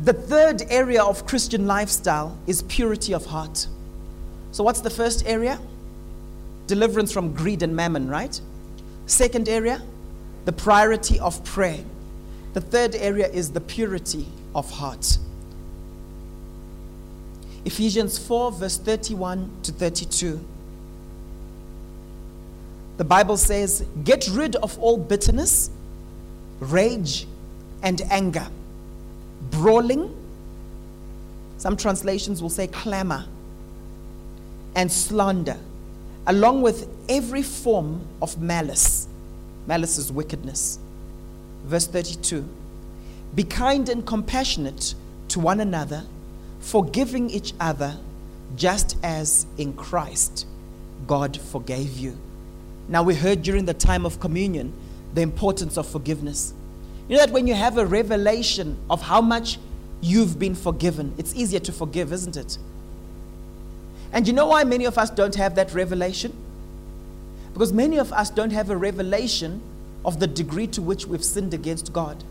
[0.00, 3.68] The third area of Christian lifestyle is purity of heart.
[4.50, 5.60] So, what's the first area?
[6.66, 8.40] Deliverance from greed and mammon, right?
[9.06, 9.80] Second area,
[10.44, 11.84] the priority of prayer.
[12.52, 14.26] The third area is the purity
[14.56, 15.18] of heart.
[17.64, 20.40] Ephesians 4, verse 31 to 32.
[22.96, 25.70] The Bible says, Get rid of all bitterness,
[26.60, 27.26] rage,
[27.82, 28.46] and anger,
[29.50, 30.14] brawling.
[31.58, 33.24] Some translations will say clamor
[34.74, 35.58] and slander,
[36.26, 39.08] along with every form of malice.
[39.66, 40.78] Malice is wickedness.
[41.64, 42.46] Verse 32
[43.34, 44.94] Be kind and compassionate
[45.28, 46.04] to one another,
[46.64, 47.96] forgiving each other,
[48.56, 50.46] just as in Christ
[51.06, 52.16] God forgave you.
[52.88, 54.72] Now, we heard during the time of communion
[55.12, 56.54] the importance of forgiveness.
[57.08, 59.58] You know that when you have a revelation of how much
[60.00, 62.58] you've been forgiven, it's easier to forgive, isn't it?
[64.12, 66.32] And you know why many of us don't have that revelation?
[67.52, 69.60] Because many of us don't have a revelation
[70.04, 72.24] of the degree to which we've sinned against God.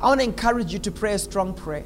[0.00, 1.84] I want to encourage you to pray a strong prayer.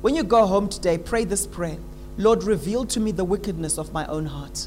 [0.00, 1.78] When you go home today, pray this prayer
[2.16, 4.66] Lord, reveal to me the wickedness of my own heart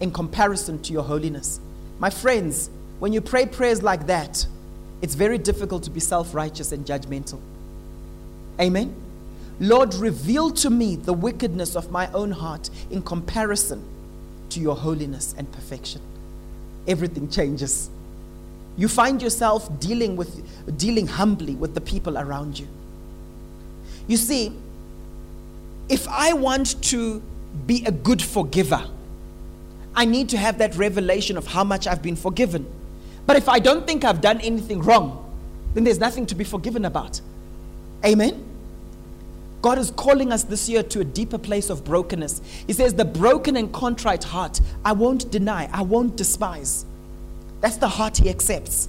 [0.00, 1.60] in comparison to your holiness.
[1.98, 4.46] My friends, when you pray prayers like that,
[5.00, 7.40] it's very difficult to be self righteous and judgmental.
[8.60, 8.94] Amen?
[9.60, 13.82] Lord, reveal to me the wickedness of my own heart in comparison
[14.50, 16.00] to your holiness and perfection.
[16.86, 17.90] Everything changes.
[18.76, 22.68] You find yourself dealing with dealing humbly with the people around you.
[24.08, 24.52] You see,
[25.88, 27.22] if I want to
[27.66, 28.84] be a good forgiver,
[29.94, 32.66] I need to have that revelation of how much I've been forgiven.
[33.26, 35.24] But if I don't think I've done anything wrong,
[35.74, 37.20] then there's nothing to be forgiven about.
[38.04, 38.44] Amen?
[39.60, 42.40] God is calling us this year to a deeper place of brokenness.
[42.66, 46.86] He says, The broken and contrite heart, I won't deny, I won't despise.
[47.60, 48.88] That's the heart He accepts.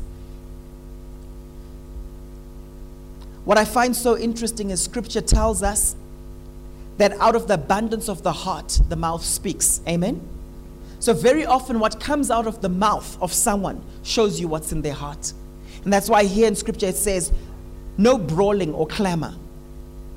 [3.49, 5.95] What I find so interesting is Scripture tells us
[6.97, 9.81] that out of the abundance of the heart, the mouth speaks.
[9.87, 10.21] Amen?
[10.99, 14.83] So, very often, what comes out of the mouth of someone shows you what's in
[14.83, 15.33] their heart.
[15.83, 17.31] And that's why here in Scripture it says,
[17.97, 19.33] no brawling or clamor.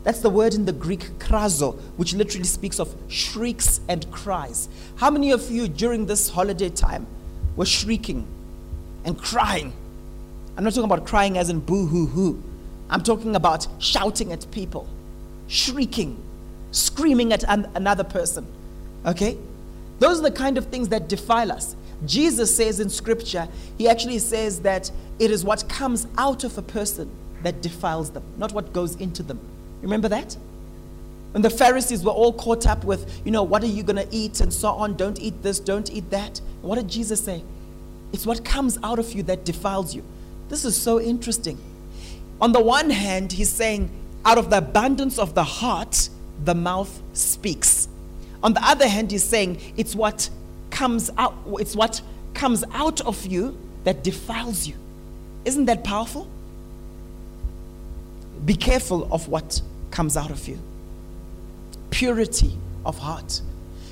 [0.03, 4.68] That's the word in the Greek krazo, which literally speaks of shrieks and cries.
[4.97, 7.07] How many of you during this holiday time
[7.57, 8.27] were shrieking
[9.07, 9.73] and crying?
[10.55, 12.52] I'm not talking about crying as in boo hoo hoo.
[12.92, 14.87] I'm talking about shouting at people,
[15.48, 16.22] shrieking,
[16.72, 18.46] screaming at an- another person.
[19.07, 19.38] Okay?
[19.98, 21.74] Those are the kind of things that defile us.
[22.05, 26.62] Jesus says in scripture, he actually says that it is what comes out of a
[26.62, 27.11] person
[27.42, 29.40] that defiles them, not what goes into them.
[29.81, 30.37] Remember that?
[31.33, 34.09] When the Pharisees were all caught up with, you know, what are you going to
[34.14, 36.40] eat and so on, don't eat this, don't eat that.
[36.61, 37.42] What did Jesus say?
[38.12, 40.05] It's what comes out of you that defiles you.
[40.48, 41.59] This is so interesting.
[42.42, 43.88] On the one hand, he's saying,
[44.24, 46.09] out of the abundance of the heart,
[46.44, 47.87] the mouth speaks.
[48.42, 50.28] On the other hand, he's saying it's what
[50.68, 52.02] comes out, it's what
[52.35, 54.74] comes out of you that defiles you.
[55.44, 56.28] Isn't that powerful?
[58.44, 60.59] Be careful of what comes out of you.
[61.90, 63.40] Purity of heart.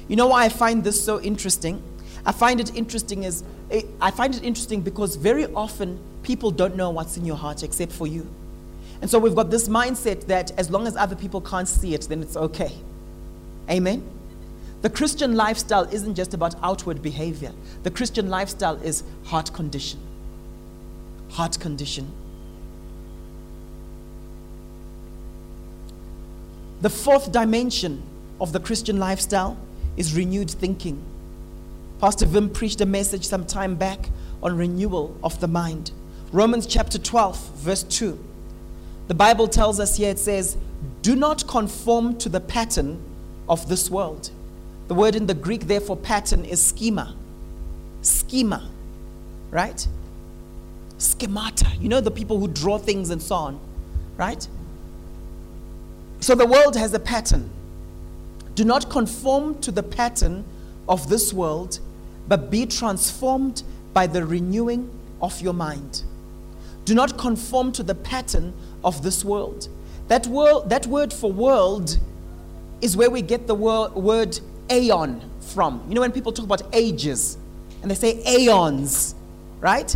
[0.08, 1.80] You know why I find this so interesting?
[2.26, 6.74] I find it interesting is eh, I find it interesting because very often people don't
[6.74, 8.26] know what's in your heart except for you.
[9.00, 12.02] And so we've got this mindset that as long as other people can't see it,
[12.02, 12.72] then it's okay.
[13.70, 14.06] Amen.
[14.82, 20.00] The Christian lifestyle isn't just about outward behavior, the Christian lifestyle is heart condition.
[21.30, 22.10] Heart condition.
[26.80, 28.02] The fourth dimension
[28.40, 29.58] of the Christian lifestyle
[29.98, 31.02] is renewed thinking.
[32.00, 34.08] Pastor Vim preached a message some time back
[34.42, 35.90] on renewal of the mind.
[36.32, 38.18] Romans chapter 12, verse 2.
[39.10, 40.56] The Bible tells us here it says,
[41.02, 43.02] Do not conform to the pattern
[43.48, 44.30] of this world
[44.90, 47.14] the word in the Greek, therefore, pattern is schema.
[48.02, 48.68] Schema.
[49.52, 49.86] right?
[50.98, 51.68] Schemata.
[51.78, 53.60] You know the people who draw things and so on,
[54.16, 54.48] right?
[56.18, 57.50] So the world has a pattern.
[58.56, 60.44] Do not conform to the pattern
[60.88, 61.78] of this world,
[62.26, 63.62] but be transformed
[63.94, 64.90] by the renewing
[65.22, 66.02] of your mind.
[66.84, 68.54] Do not conform to the pattern
[68.84, 69.68] of this world.
[70.08, 71.98] That, word, that word for world
[72.80, 75.84] is where we get the word, word aeon from.
[75.88, 77.36] You know, when people talk about ages
[77.82, 79.14] and they say aeons,
[79.60, 79.94] right?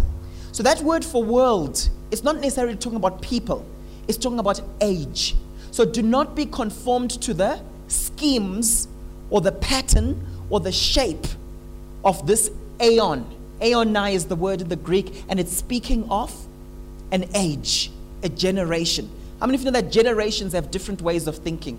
[0.53, 3.67] So that word for world is not necessarily talking about people,
[4.07, 5.35] it's talking about age.
[5.71, 8.87] So do not be conformed to the schemes
[9.31, 11.27] or the pattern or the shape
[12.05, 13.27] of this aeon.
[13.61, 16.33] Aeonai is the word in the Greek, and it's speaking of
[17.11, 17.91] an age,
[18.25, 19.09] a generation.
[19.39, 21.79] How many of you know that generations have different ways of thinking?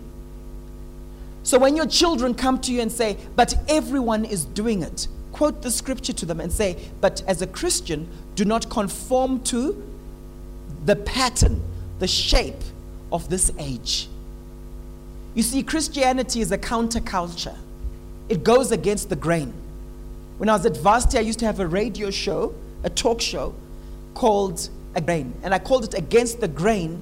[1.44, 5.62] So when your children come to you and say, but everyone is doing it, quote
[5.62, 9.84] the scripture to them and say, but as a Christian, do not conform to
[10.86, 11.62] the pattern,
[12.00, 12.62] the shape
[13.12, 14.08] of this age.
[15.34, 17.58] You see, Christianity is a counterculture,
[18.30, 19.54] it goes against the grain.
[20.38, 23.54] When I was at Varsity, I used to have a radio show, a talk show
[24.16, 25.34] called A Grain.
[25.44, 27.02] And I called it Against the Grain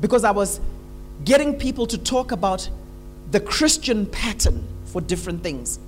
[0.00, 0.60] because I was
[1.24, 2.68] getting people to talk about
[3.30, 5.78] the Christian pattern for different things.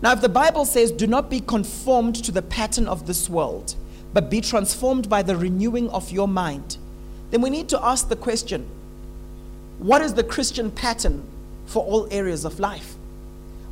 [0.00, 3.74] Now, if the Bible says, do not be conformed to the pattern of this world,
[4.12, 6.78] but be transformed by the renewing of your mind,
[7.30, 8.66] then we need to ask the question
[9.78, 11.22] what is the Christian pattern
[11.66, 12.97] for all areas of life?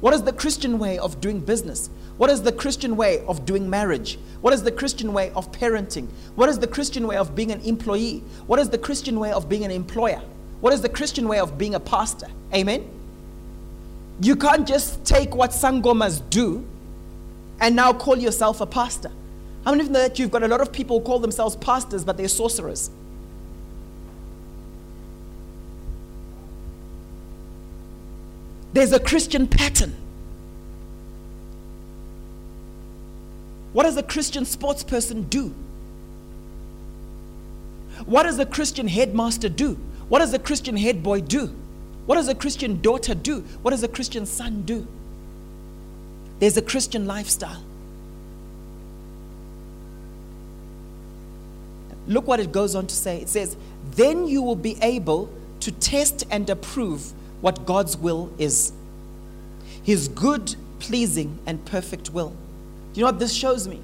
[0.01, 1.89] What is the Christian way of doing business?
[2.19, 4.19] What is the Christian way of doing marriage?
[4.43, 6.09] What is the Christian way of parenting?
[6.35, 8.23] What is the Christian way of being an employee?
[8.47, 10.21] What is the Christian way of being an employer?
[10.61, 12.29] What is the Christian way of being a pastor?
[12.55, 12.89] Amen?
[14.21, 16.67] You can't just take what Sangomas do
[17.61, 19.11] and now call yourself a pastor.
[19.65, 21.57] How many of you know that you've got a lot of people who call themselves
[21.57, 22.91] pastors, but they're sorcerers?
[28.77, 29.97] There's a Christian pattern.
[33.73, 35.55] What does a Christian sports person do?
[38.05, 39.79] What does a Christian headmaster do?
[40.11, 41.57] What does a Christian head boy do?
[42.05, 43.41] What does a Christian daughter do?
[43.63, 44.87] What does a Christian son do?
[46.39, 47.65] There's a Christian lifestyle.
[52.07, 53.23] Look what it goes on to say.
[53.23, 53.57] It says,
[53.93, 58.73] Then you will be able to test and approve what God's will is
[59.83, 62.31] His good, pleasing, and perfect will.
[62.93, 63.81] Do you know what this shows me?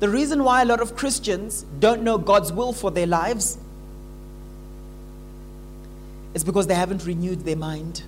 [0.00, 3.58] The reason why a lot of Christians don't know God's will for their lives
[6.34, 8.02] is because they haven't renewed their mind.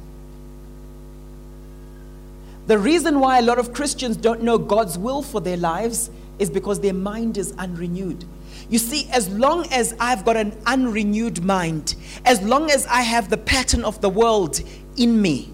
[2.66, 6.51] The reason why a lot of Christians don't know God's will for their lives is
[6.51, 8.26] because their mind is unrenewed.
[8.70, 11.94] You see, as long as I've got an unrenewed mind,
[12.24, 14.60] as long as I have the pattern of the world
[14.96, 15.50] in me,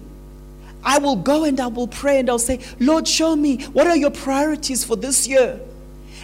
[0.83, 3.95] I will go and I will pray and I'll say, Lord, show me what are
[3.95, 5.59] your priorities for this year?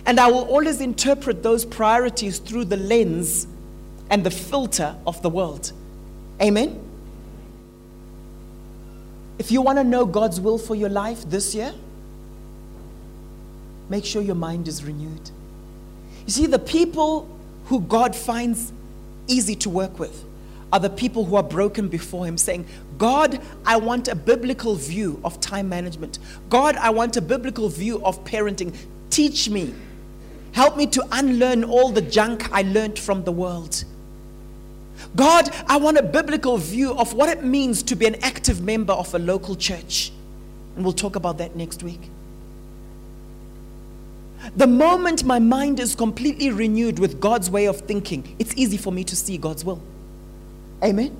[0.05, 3.47] And I will always interpret those priorities through the lens
[4.09, 5.71] and the filter of the world.
[6.41, 6.79] Amen?
[9.39, 11.73] If you want to know God's will for your life this year,
[13.89, 15.31] make sure your mind is renewed.
[16.25, 17.27] You see, the people
[17.65, 18.71] who God finds
[19.27, 20.23] easy to work with
[20.73, 22.65] are the people who are broken before Him, saying,
[22.97, 26.19] God, I want a biblical view of time management.
[26.49, 28.75] God, I want a biblical view of parenting.
[29.09, 29.73] Teach me.
[30.53, 33.83] Help me to unlearn all the junk I learned from the world.
[35.15, 38.93] God, I want a biblical view of what it means to be an active member
[38.93, 40.11] of a local church.
[40.75, 42.01] And we'll talk about that next week.
[44.55, 48.91] The moment my mind is completely renewed with God's way of thinking, it's easy for
[48.91, 49.81] me to see God's will.
[50.83, 51.15] Amen.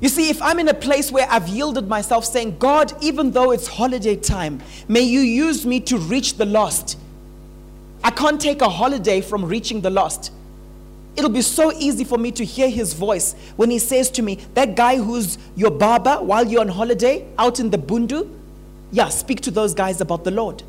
[0.00, 3.52] You see, if I'm in a place where I've yielded myself, saying, God, even though
[3.52, 6.98] it's holiday time, may you use me to reach the lost.
[8.04, 10.32] I can't take a holiday from reaching the lost.
[11.16, 14.38] It'll be so easy for me to hear his voice when he says to me,
[14.52, 18.30] That guy who's your barber while you're on holiday out in the bundu,
[18.90, 20.62] yeah, speak to those guys about the Lord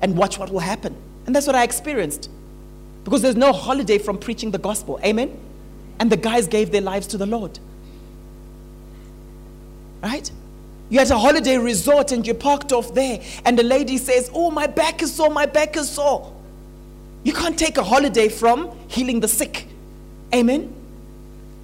[0.00, 0.96] and watch what will happen.
[1.26, 2.30] And that's what I experienced
[3.04, 4.98] because there's no holiday from preaching the gospel.
[5.04, 5.38] Amen?
[5.98, 7.58] And the guys gave their lives to the Lord.
[10.02, 10.30] Right?
[10.88, 14.50] You're at a holiday resort and you're parked off there, and the lady says, Oh,
[14.50, 16.32] my back is sore, my back is sore.
[17.24, 19.66] You can't take a holiday from healing the sick.
[20.32, 20.72] Amen?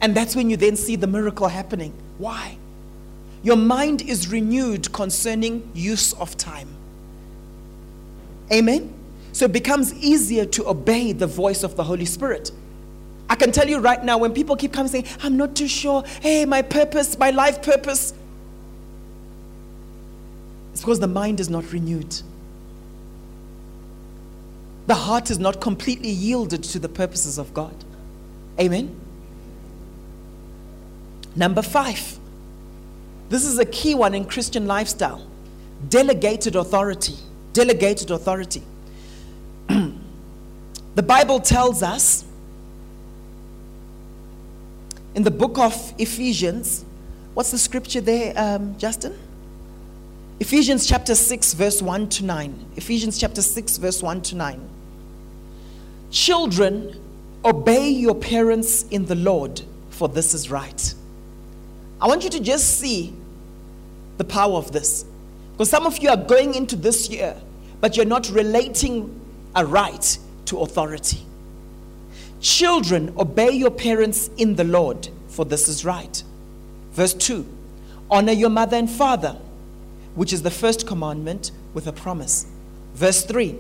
[0.01, 1.93] And that's when you then see the miracle happening.
[2.19, 2.59] Why?
[3.43, 6.69] Your mind is renewed concerning use of time.
[8.53, 8.93] Amen?
[9.33, 12.53] So it becomes easier to obey the voice of the Holy Spirit.
[13.29, 16.05] I can tell you right now, when people keep coming saying, I'm not too sure,
[16.21, 18.13] hey, my purpose, my life purpose,
[20.73, 22.21] it's because the mind is not renewed.
[24.87, 27.75] The heart is not completely yielded to the purposes of God.
[28.61, 28.95] Amen?
[31.35, 32.19] Number five.
[33.33, 35.27] This is a key one in Christian lifestyle
[35.89, 37.15] delegated authority.
[37.55, 38.63] Delegated authority.
[39.69, 42.27] the Bible tells us
[45.15, 46.85] in the book of Ephesians,
[47.33, 49.19] what's the scripture there, um, Justin?
[50.39, 52.67] Ephesians chapter 6, verse 1 to 9.
[52.77, 54.69] Ephesians chapter 6, verse 1 to 9.
[56.11, 57.01] Children,
[57.47, 60.95] obey your parents in the Lord, for this is right.
[61.99, 63.15] I want you to just see
[64.23, 65.05] the power of this.
[65.51, 67.35] Because some of you are going into this year,
[67.81, 69.21] but you're not relating
[69.57, 70.17] a right
[70.47, 71.27] to authority.
[72.41, 76.23] Children, obey your parents in the Lord, for this is right.
[76.93, 77.45] Verse 2
[78.11, 79.37] Honor your mother and father,
[80.15, 82.47] which is the first commandment with a promise.
[82.95, 83.57] Verse 3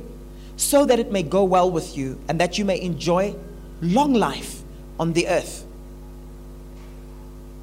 [0.56, 3.34] So that it may go well with you and that you may enjoy
[3.80, 4.62] long life
[5.00, 5.64] on the earth.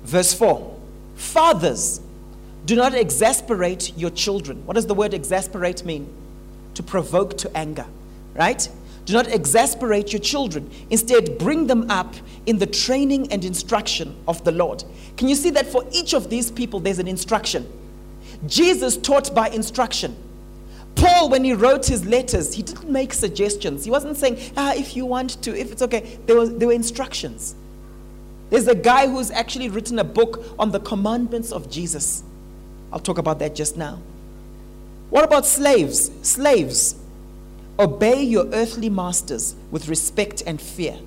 [0.03, 0.77] Verse 4
[1.15, 2.01] Fathers,
[2.65, 4.65] do not exasperate your children.
[4.65, 6.11] What does the word exasperate mean?
[6.75, 7.85] To provoke to anger,
[8.35, 8.67] right?
[9.05, 10.69] Do not exasperate your children.
[10.89, 12.13] Instead, bring them up
[12.45, 14.83] in the training and instruction of the Lord.
[15.17, 17.67] Can you see that for each of these people, there's an instruction?
[18.45, 20.15] Jesus taught by instruction.
[20.95, 23.85] Paul, when he wrote his letters, he didn't make suggestions.
[23.85, 26.19] He wasn't saying, ah, if you want to, if it's okay.
[26.25, 27.55] There, was, there were instructions.
[28.49, 32.23] There's a guy who's actually written a book on the commandments of Jesus.
[32.91, 33.99] I'll talk about that just now.
[35.09, 36.11] What about slaves?
[36.21, 36.95] Slaves,
[37.77, 40.97] obey your earthly masters with respect and fear.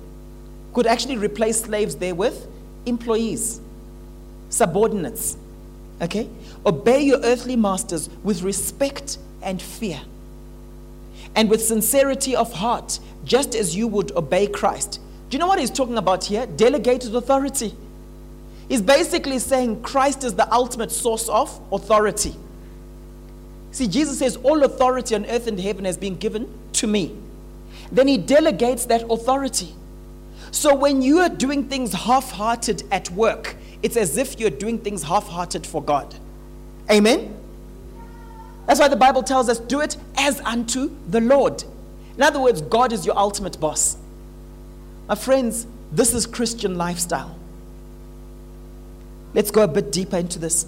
[0.73, 2.47] Could actually replace slaves there with
[2.85, 3.61] employees,
[4.49, 5.37] subordinates.
[6.01, 6.27] Okay?
[6.65, 10.01] Obey your earthly masters with respect and fear.
[11.35, 14.99] And with sincerity of heart, just as you would obey Christ
[15.33, 16.45] do you know what he's talking about here?
[16.45, 17.73] Delegated authority.
[18.67, 22.35] He's basically saying Christ is the ultimate source of authority.
[23.71, 27.15] See, Jesus says, All authority on earth and heaven has been given to me.
[27.91, 29.73] Then he delegates that authority.
[30.51, 34.77] So when you are doing things half hearted at work, it's as if you're doing
[34.77, 36.13] things half hearted for God.
[36.89, 37.35] Amen?
[38.67, 41.63] That's why the Bible tells us, Do it as unto the Lord.
[42.15, 43.97] In other words, God is your ultimate boss.
[45.07, 47.35] My friends, this is Christian lifestyle.
[49.33, 50.67] Let's go a bit deeper into this.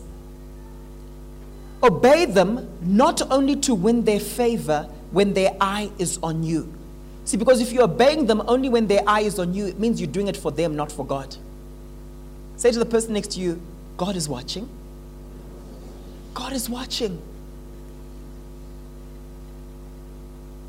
[1.83, 6.73] Obey them not only to win their favor when their eye is on you.
[7.25, 9.99] See, because if you're obeying them only when their eye is on you, it means
[9.99, 11.35] you're doing it for them, not for God.
[12.55, 13.61] Say to the person next to you,
[13.97, 14.69] God is watching.
[16.33, 17.21] God is watching.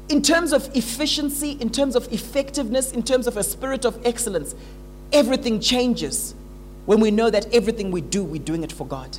[0.08, 4.54] in terms of efficiency, in terms of effectiveness, in terms of a spirit of excellence,
[5.12, 6.34] everything changes
[6.86, 9.18] when we know that everything we do, we're doing it for God.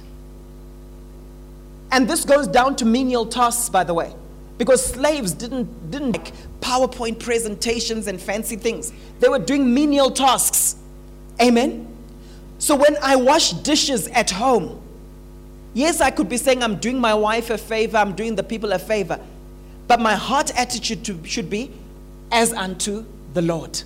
[1.92, 4.14] And this goes down to menial tasks, by the way,
[4.58, 8.92] because slaves didn't, didn't make PowerPoint presentations and fancy things.
[9.20, 10.76] They were doing menial tasks.
[11.42, 11.88] Amen?
[12.60, 14.82] So when I wash dishes at home,
[15.74, 18.72] yes, I could be saying I'm doing my wife a favor, I'm doing the people
[18.72, 19.20] a favor.
[19.88, 21.72] But my heart attitude to, should be
[22.32, 23.82] as unto the Lord.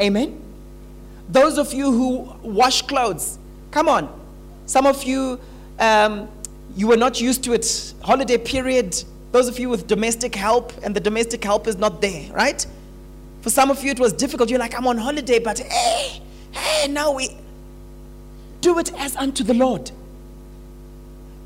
[0.00, 0.42] Amen.
[1.28, 3.38] Those of you who wash clothes,
[3.70, 4.08] come on.
[4.66, 5.40] Some of you,
[5.78, 6.28] um,
[6.76, 7.94] you were not used to it.
[8.02, 9.02] Holiday period.
[9.32, 12.64] Those of you with domestic help, and the domestic help is not there, right?
[13.42, 14.50] For some of you, it was difficult.
[14.50, 16.22] You're like, I'm on holiday, but hey,
[16.52, 17.36] hey, now we
[18.60, 19.84] do it as unto the Lord.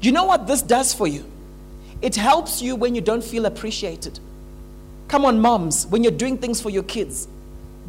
[0.01, 1.25] Do you know what this does for you?
[2.01, 4.19] It helps you when you don't feel appreciated.
[5.09, 7.29] Come on, moms, when you're doing things for your kids.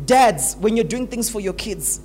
[0.06, 2.02] Dads, when you're doing things for your kids.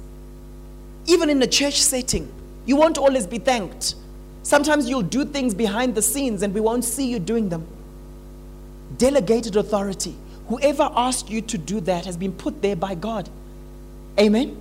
[1.07, 2.33] Even in a church setting,
[2.65, 3.95] you won't always be thanked.
[4.43, 7.67] Sometimes you'll do things behind the scenes and we won't see you doing them.
[8.99, 10.15] Delegated authority.
[10.49, 13.29] Whoever asked you to do that has been put there by God.
[14.19, 14.57] Amen?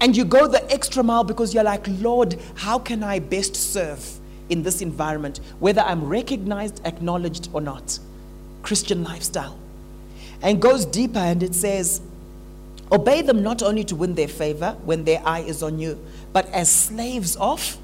[0.00, 4.20] And you go the extra mile because you're like, Lord, how can I best serve?
[4.48, 7.98] in this environment, whether I'm recognized, acknowledged, or not.
[8.62, 9.58] Christian lifestyle.
[10.42, 12.00] And goes deeper and it says,
[12.92, 15.98] Obey them not only to win their favor when their eye is on you,
[16.32, 17.76] but as slaves of,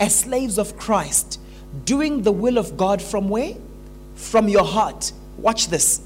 [0.00, 1.38] as slaves of Christ,
[1.84, 3.54] doing the will of God from where?
[4.14, 5.12] from your heart.
[5.38, 6.00] Watch this.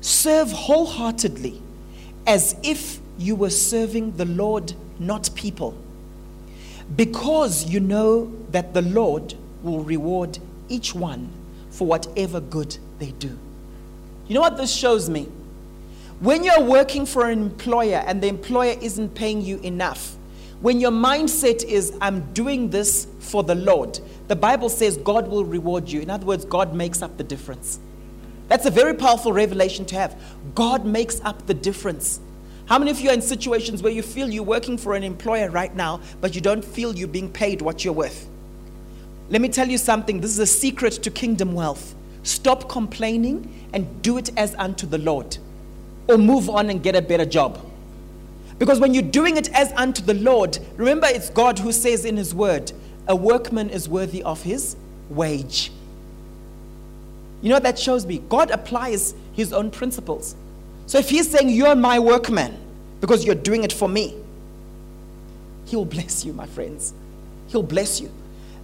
[0.00, 1.60] Serve wholeheartedly
[2.26, 5.76] as if you were serving the Lord, not people.
[6.94, 10.38] Because you know that the Lord will reward
[10.68, 11.30] each one
[11.70, 13.38] for whatever good they do.
[14.28, 15.28] You know what this shows me?
[16.20, 20.16] When you're working for an employer and the employer isn't paying you enough,
[20.60, 25.44] when your mindset is, I'm doing this for the Lord, the Bible says God will
[25.44, 26.00] reward you.
[26.00, 27.78] In other words, God makes up the difference.
[28.48, 30.20] That's a very powerful revelation to have.
[30.54, 32.20] God makes up the difference.
[32.66, 35.50] How many of you are in situations where you feel you're working for an employer
[35.50, 38.28] right now, but you don't feel you're being paid what you're worth?
[39.28, 40.20] Let me tell you something.
[40.20, 41.95] This is a secret to kingdom wealth.
[42.26, 45.38] Stop complaining and do it as unto the Lord,
[46.08, 47.64] or move on and get a better job.
[48.58, 52.16] Because when you're doing it as unto the Lord, remember it's God who says in
[52.16, 52.72] His word,
[53.06, 54.74] a workman is worthy of his
[55.08, 55.70] wage.
[57.42, 58.18] You know what that shows me?
[58.28, 60.34] God applies His own principles.
[60.86, 62.58] So if He's saying, You're my workman
[63.00, 64.16] because you're doing it for me,
[65.66, 66.92] He'll bless you, my friends.
[67.46, 68.10] He'll bless you.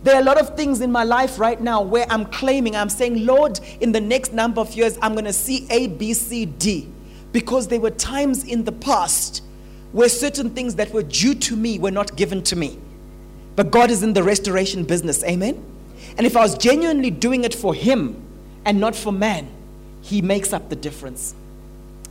[0.03, 2.89] There are a lot of things in my life right now where I'm claiming, I'm
[2.89, 6.45] saying, Lord, in the next number of years, I'm going to see A, B, C,
[6.45, 6.89] D.
[7.31, 9.43] Because there were times in the past
[9.93, 12.79] where certain things that were due to me were not given to me.
[13.55, 15.23] But God is in the restoration business.
[15.23, 15.65] Amen?
[16.17, 18.21] And if I was genuinely doing it for Him
[18.65, 19.49] and not for man,
[20.01, 21.35] He makes up the difference.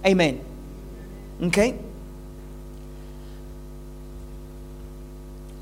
[0.06, 0.44] Amen.
[1.44, 1.78] Okay?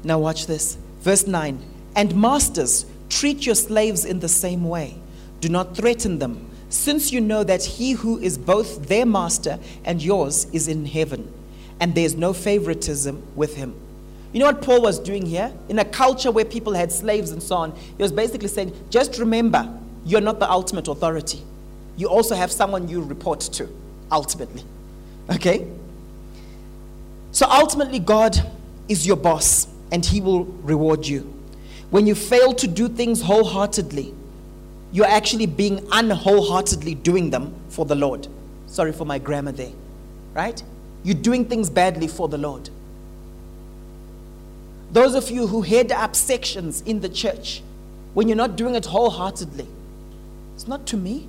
[0.04, 0.78] Now, watch this.
[1.02, 4.96] Verse 9 And masters, treat your slaves in the same way.
[5.42, 10.02] Do not threaten them, since you know that he who is both their master and
[10.02, 11.34] yours is in heaven,
[11.80, 13.74] and there is no favoritism with him.
[14.32, 15.52] You know what Paul was doing here?
[15.70, 19.18] In a culture where people had slaves and so on, he was basically saying, just
[19.18, 19.68] remember,
[20.06, 21.42] you're not the ultimate authority.
[21.98, 23.68] You also have someone you report to,
[24.12, 24.64] ultimately.
[25.30, 25.68] Okay?
[27.32, 28.38] So ultimately, God
[28.88, 31.34] is your boss and he will reward you.
[31.90, 34.14] When you fail to do things wholeheartedly,
[34.92, 38.28] you're actually being unwholeheartedly doing them for the Lord.
[38.68, 39.72] Sorry for my grammar there.
[40.34, 40.62] Right?
[41.04, 42.70] You're doing things badly for the Lord.
[44.92, 47.62] Those of you who head up sections in the church,
[48.14, 49.68] when you're not doing it wholeheartedly,
[50.56, 51.28] it's not to me.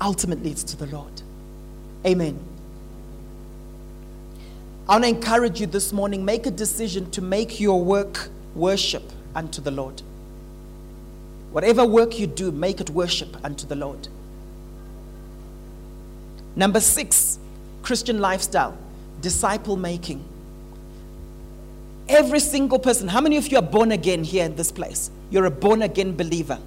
[0.00, 1.22] Ultimately, it's to the Lord.
[2.06, 2.38] Amen.
[4.88, 8.30] I want to encourage you this morning make a decision to make your work
[8.60, 9.02] worship
[9.34, 10.02] unto the Lord.
[11.50, 14.06] Whatever work you do, make it worship unto the Lord.
[16.54, 17.38] Number six,
[17.82, 18.76] Christian lifestyle,
[19.20, 20.24] disciple making.
[22.08, 23.08] Every single person.
[23.08, 25.10] How many of you are born again here in this place?
[25.30, 26.58] You're a born again believer.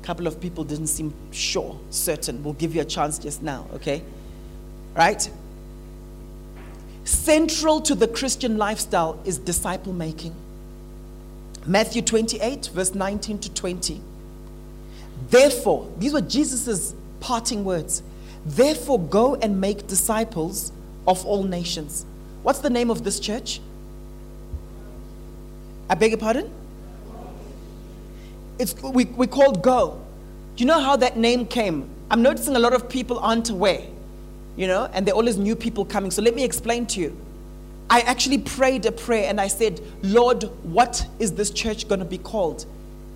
[0.00, 2.42] A couple of people didn't seem sure, certain.
[2.42, 4.02] We'll give you a chance just now, okay?
[4.96, 5.28] Right?
[7.10, 10.32] Central to the Christian lifestyle is disciple making.
[11.66, 14.00] Matthew 28, verse 19 to 20.
[15.28, 18.04] Therefore, these were Jesus' parting words.
[18.46, 20.70] Therefore, go and make disciples
[21.04, 22.06] of all nations.
[22.44, 23.60] What's the name of this church?
[25.88, 26.48] I beg your pardon?
[28.60, 30.00] It's, we, we called Go.
[30.54, 31.90] Do you know how that name came?
[32.08, 33.82] I'm noticing a lot of people aren't aware,
[34.56, 36.10] you know, and there are always new people coming.
[36.10, 37.16] So let me explain to you.
[37.88, 42.04] I actually prayed a prayer and I said, Lord, what is this church going to
[42.04, 42.64] be called?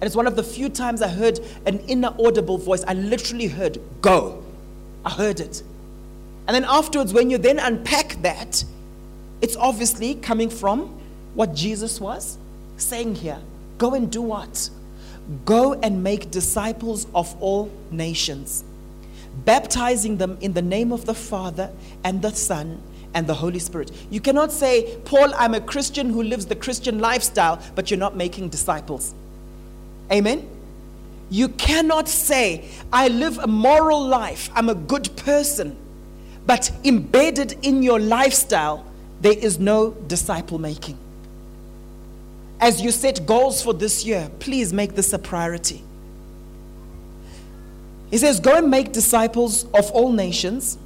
[0.00, 2.82] And it's one of the few times I heard an inner audible voice.
[2.86, 4.42] I literally heard, Go.
[5.04, 5.62] I heard it.
[6.46, 8.64] And then afterwards, when you then unpack that,
[9.40, 11.00] it's obviously coming from
[11.34, 12.38] what Jesus was
[12.76, 13.38] saying here.
[13.78, 14.70] Go and do what?
[15.44, 18.64] Go and make disciples of all nations,
[19.44, 21.70] baptizing them in the name of the Father
[22.02, 22.80] and the Son
[23.14, 23.90] and the Holy Spirit.
[24.10, 28.16] You cannot say, Paul, I'm a Christian who lives the Christian lifestyle, but you're not
[28.16, 29.14] making disciples.
[30.10, 30.48] Amen?
[31.30, 35.76] You cannot say, I live a moral life, I'm a good person,
[36.46, 38.84] but embedded in your lifestyle,
[39.20, 40.98] there is no disciple making.
[42.60, 45.82] As you set goals for this year, please make this a priority.
[48.10, 50.78] He says, Go and make disciples of all nations.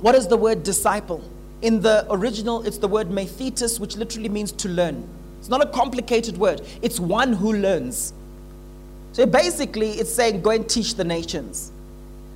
[0.00, 1.22] What is the word disciple?
[1.60, 5.08] In the original, it's the word mathetes, which literally means to learn.
[5.40, 8.12] It's not a complicated word, it's one who learns.
[9.12, 11.72] So basically, it's saying, Go and teach the nations.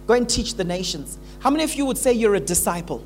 [0.07, 1.19] Go and teach the nations.
[1.39, 3.05] How many of you would say you're a disciple?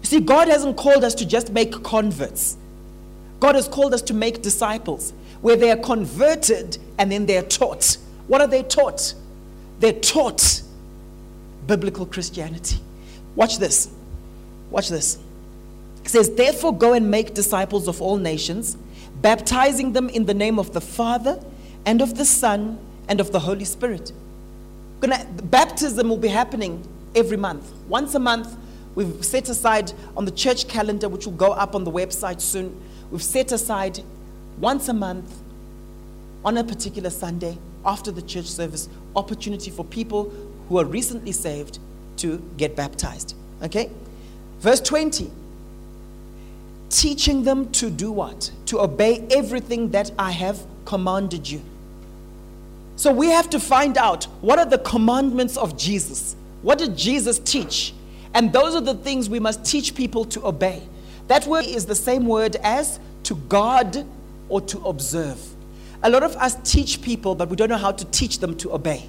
[0.00, 2.56] You see, God hasn't called us to just make converts,
[3.40, 5.12] God has called us to make disciples.
[5.42, 7.98] where they are converted and then they're taught.
[8.28, 9.14] What are they taught?
[9.82, 10.62] They're taught
[11.66, 12.78] biblical Christianity.
[13.34, 13.90] Watch this.
[14.70, 15.18] Watch this.
[16.04, 18.76] It says, Therefore, go and make disciples of all nations,
[19.20, 21.42] baptizing them in the name of the Father
[21.84, 22.78] and of the Son
[23.08, 24.12] and of the Holy Spirit.
[25.00, 27.68] Gonna, baptism will be happening every month.
[27.88, 28.54] Once a month,
[28.94, 32.80] we've set aside on the church calendar, which will go up on the website soon,
[33.10, 33.98] we've set aside
[34.60, 35.40] once a month
[36.44, 40.32] on a particular Sunday after the church service opportunity for people
[40.68, 41.78] who are recently saved
[42.16, 43.34] to get baptized.
[43.62, 43.90] Okay?
[44.60, 45.30] Verse 20
[46.92, 48.50] teaching them to do what?
[48.66, 51.62] To obey everything that I have commanded you.
[52.96, 56.36] So we have to find out what are the commandments of Jesus?
[56.60, 57.94] What did Jesus teach?
[58.34, 60.82] And those are the things we must teach people to obey.
[61.28, 64.04] That word is the same word as to guard
[64.48, 65.40] or to observe.
[66.02, 68.72] A lot of us teach people, but we don't know how to teach them to
[68.72, 69.08] obey.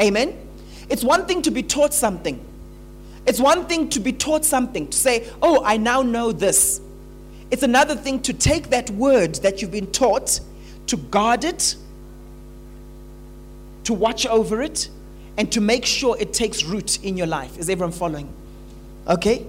[0.00, 0.36] Amen?
[0.88, 2.44] It's one thing to be taught something.
[3.26, 6.80] It's one thing to be taught something, to say, oh, I now know this.
[7.50, 10.40] It's another thing to take that word that you've been taught,
[10.86, 11.76] to guard it,
[13.84, 14.88] to watch over it,
[15.38, 17.58] and to make sure it takes root in your life.
[17.58, 18.32] Is everyone following?
[19.06, 19.46] Okay?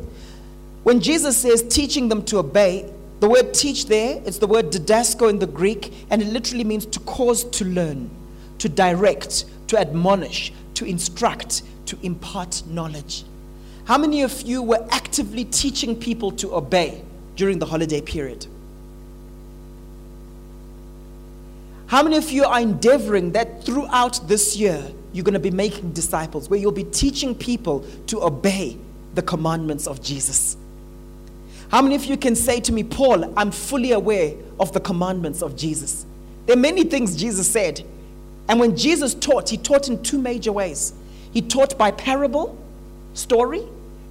[0.84, 2.90] When Jesus says teaching them to obey,
[3.20, 6.86] the word teach there, it's the word didasko in the Greek, and it literally means
[6.86, 8.10] to cause to learn,
[8.60, 13.26] to direct, to admonish, to instruct, to impart knowledge.
[13.86, 17.04] How many of you were actively teaching people to obey
[17.36, 18.46] during the holiday period?
[21.88, 25.92] How many of you are endeavoring that throughout this year you're going to be making
[25.92, 28.78] disciples, where you'll be teaching people to obey
[29.16, 30.56] the commandments of Jesus?
[31.70, 35.44] How many of you can say to me, Paul, I'm fully aware of the commandments
[35.44, 36.06] of Jesus?
[36.46, 37.84] There are many things Jesus said.
[38.48, 40.94] And when Jesus taught, he taught in two major ways.
[41.32, 42.58] He taught by parable,
[43.14, 43.62] story,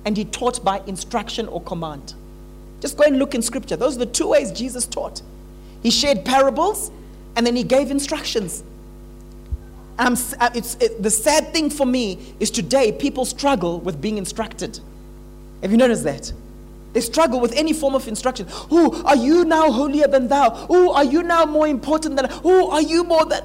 [0.05, 2.15] and he taught by instruction or command.
[2.81, 3.77] Just go and look in scripture.
[3.77, 5.21] Those are the two ways Jesus taught.
[5.83, 6.93] He shared parables
[7.35, 8.63] and then he gave instructions.
[9.99, 10.15] Uh,
[10.55, 14.79] it's, it, the sad thing for me is today people struggle with being instructed.
[15.63, 16.33] Have you noticed that?
[16.93, 18.47] They struggle with any form of instruction.
[18.71, 20.51] Who are you now holier than thou?
[20.51, 22.31] Who are you now more important than?
[22.31, 23.43] Who are you more than?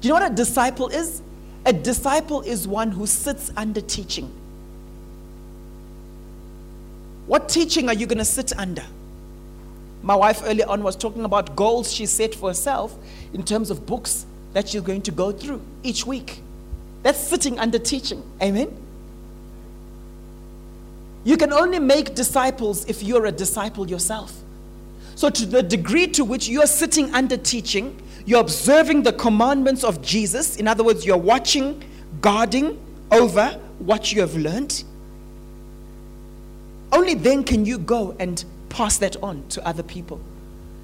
[0.00, 1.22] Do you know what a disciple is?
[1.64, 4.32] A disciple is one who sits under teaching.
[7.26, 8.84] What teaching are you going to sit under?
[10.02, 12.96] My wife earlier on was talking about goals she set for herself
[13.34, 16.40] in terms of books that she's going to go through each week.
[17.02, 18.22] That's sitting under teaching.
[18.40, 18.74] Amen.
[21.28, 24.32] You can only make disciples if you're a disciple yourself.
[25.14, 30.00] So, to the degree to which you're sitting under teaching, you're observing the commandments of
[30.00, 30.56] Jesus.
[30.56, 31.84] In other words, you're watching,
[32.22, 34.82] guarding over what you have learned.
[36.92, 40.22] Only then can you go and pass that on to other people.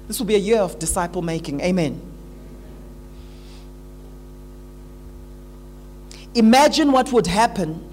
[0.07, 1.61] This will be a year of disciple making.
[1.61, 1.99] Amen.
[6.35, 7.83] Imagine what would happen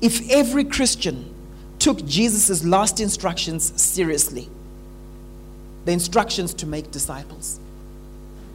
[0.00, 1.32] if every Christian
[1.78, 4.48] took Jesus' last instructions seriously
[5.86, 7.60] the instructions to make disciples.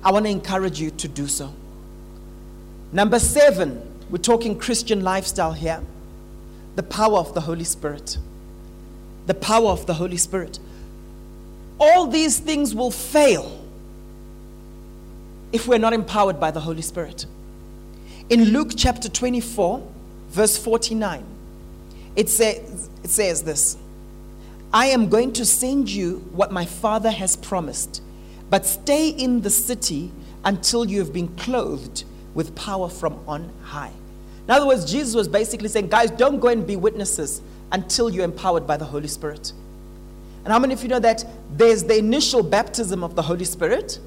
[0.03, 1.53] I want to encourage you to do so.
[2.91, 5.81] Number seven, we're talking Christian lifestyle here
[6.75, 8.17] the power of the Holy Spirit.
[9.27, 10.59] The power of the Holy Spirit.
[11.79, 13.59] All these things will fail
[15.51, 17.25] if we're not empowered by the Holy Spirit.
[18.29, 19.85] In Luke chapter 24,
[20.29, 21.23] verse 49,
[22.15, 23.77] it says, it says this
[24.73, 28.01] I am going to send you what my Father has promised,
[28.49, 30.11] but stay in the city
[30.45, 33.91] until you have been clothed with power from on high.
[34.47, 37.41] In other words, Jesus was basically saying, guys, don't go and be witnesses
[37.71, 39.53] until you're empowered by the Holy Spirit.
[40.43, 43.99] And how many of you know that there's the initial baptism of the Holy Spirit,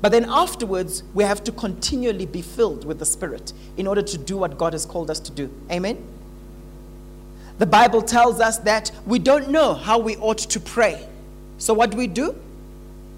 [0.00, 4.18] but then afterwards, we have to continually be filled with the Spirit in order to
[4.18, 5.50] do what God has called us to do.
[5.70, 6.11] Amen?
[7.62, 11.06] The Bible tells us that we don't know how we ought to pray.
[11.58, 12.34] So, what do we do?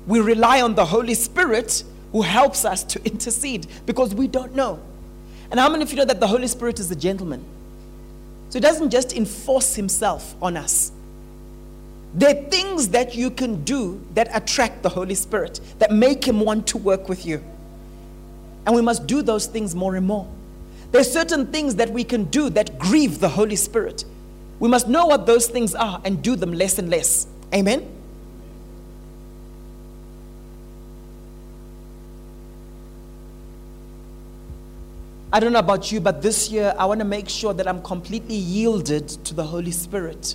[0.07, 1.83] We rely on the Holy Spirit
[2.13, 4.81] who helps us to intercede because we don't know.
[5.51, 7.43] And how many of you know that the Holy Spirit is a gentleman?
[8.51, 10.93] So, he doesn't just enforce himself on us.
[12.13, 16.41] There are things that you can do that attract the Holy Spirit, that make him
[16.41, 17.43] want to work with you.
[18.67, 20.29] And we must do those things more and more.
[20.93, 24.05] There are certain things that we can do that grieve the Holy Spirit.
[24.65, 27.27] We must know what those things are and do them less and less.
[27.53, 27.87] Amen?
[35.31, 37.83] I don't know about you, but this year I want to make sure that I'm
[37.83, 40.35] completely yielded to the Holy Spirit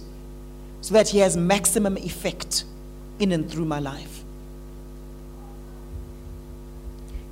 [0.82, 2.66] so that He has maximum effect
[3.18, 4.24] in and through my life.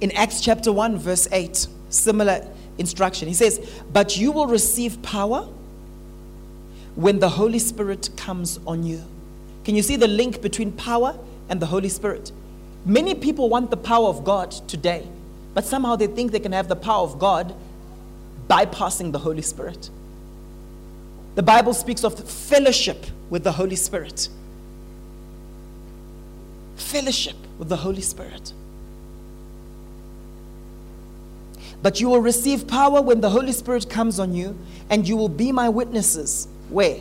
[0.02, 2.48] In Acts chapter 1, verse 8, similar
[2.80, 3.28] instruction.
[3.28, 5.48] He says, But you will receive power
[6.98, 9.04] when the Holy Spirit comes on you.
[9.64, 11.16] Can you see the link between power
[11.48, 12.32] and the Holy Spirit?
[12.86, 15.08] Many people want the power of God today,
[15.54, 17.54] but somehow they think they can have the power of God
[18.50, 19.91] bypassing the Holy Spirit.
[21.36, 24.30] The Bible speaks of fellowship with the Holy Spirit.
[26.78, 28.54] Fellowship with the Holy Spirit.
[31.84, 34.58] But you will receive power when the Holy Spirit comes on you,
[34.89, 36.48] and you will be my witnesses.
[36.70, 36.99] Where?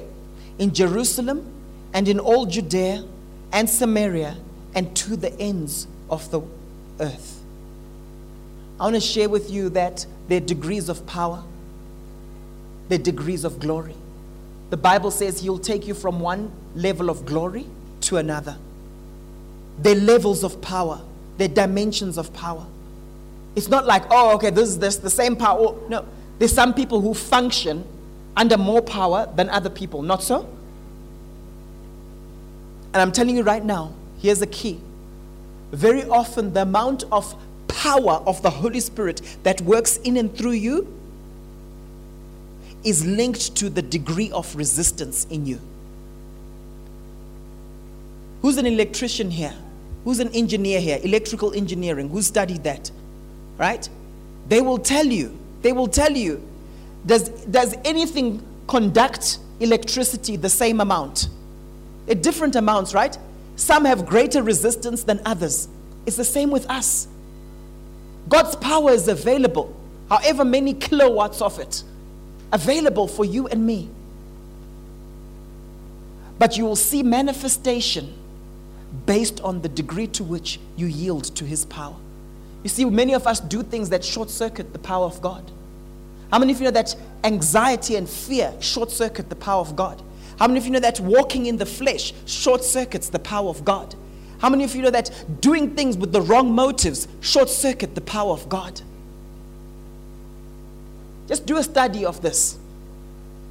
[0.58, 1.52] In Jerusalem
[1.92, 3.04] and in all Judea
[3.52, 4.36] and Samaria
[4.74, 6.42] and to the ends of the
[7.00, 7.40] earth.
[8.78, 11.42] I want to share with you that there are degrees of power,
[12.88, 13.94] there are degrees of glory.
[14.68, 17.66] The Bible says He'll take you from one level of glory
[18.02, 18.58] to another.
[19.78, 21.00] There are levels of power,
[21.38, 22.66] there are dimensions of power.
[23.54, 25.74] It's not like, oh, okay, this is this, the same power.
[25.88, 26.04] No,
[26.38, 27.86] there's some people who function
[28.36, 30.02] under more power than other people.
[30.02, 30.48] Not so?
[32.92, 34.80] And I'm telling you right now, here's the key.
[35.72, 37.34] Very often, the amount of
[37.68, 40.92] power of the Holy Spirit that works in and through you
[42.84, 45.60] is linked to the degree of resistance in you.
[48.42, 49.54] Who's an electrician here?
[50.04, 51.00] Who's an engineer here?
[51.02, 52.08] Electrical engineering.
[52.10, 52.90] Who studied that?
[53.58, 53.88] right?
[54.48, 56.42] They will tell you, they will tell you,
[57.06, 61.28] does, does anything conduct electricity the same amount?
[62.08, 63.16] At different amounts, right?
[63.56, 65.68] Some have greater resistance than others.
[66.04, 67.08] It's the same with us.
[68.28, 69.74] God's power is available,
[70.08, 71.84] however many kilowatts of it,
[72.52, 73.88] available for you and me.
[76.38, 78.12] But you will see manifestation
[79.06, 81.96] based on the degree to which you yield to his power.
[82.62, 85.50] You see, many of us do things that short circuit the power of God.
[86.30, 90.02] How many of you know that anxiety and fear short circuit the power of God?
[90.38, 93.64] How many of you know that walking in the flesh short circuits the power of
[93.64, 93.94] God?
[94.38, 95.10] How many of you know that
[95.40, 98.80] doing things with the wrong motives short circuit the power of God?
[101.26, 102.58] Just do a study of this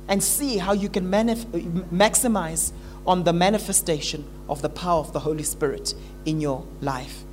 [0.07, 1.45] and see how you can manif-
[1.89, 2.71] maximize
[3.07, 5.93] on the manifestation of the power of the Holy Spirit
[6.26, 7.23] in your life.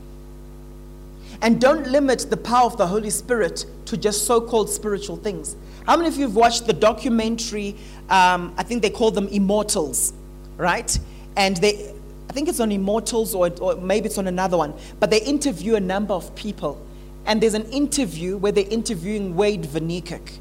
[1.40, 5.54] And don't limit the power of the Holy Spirit to just so called spiritual things.
[5.86, 7.76] How many of you have watched the documentary?
[8.08, 10.14] Um, I think they call them Immortals,
[10.56, 10.98] right?
[11.36, 11.94] And they,
[12.30, 15.74] I think it's on Immortals or, or maybe it's on another one, but they interview
[15.74, 16.80] a number of people.
[17.26, 20.38] And there's an interview where they're interviewing Wayde van Niekerk.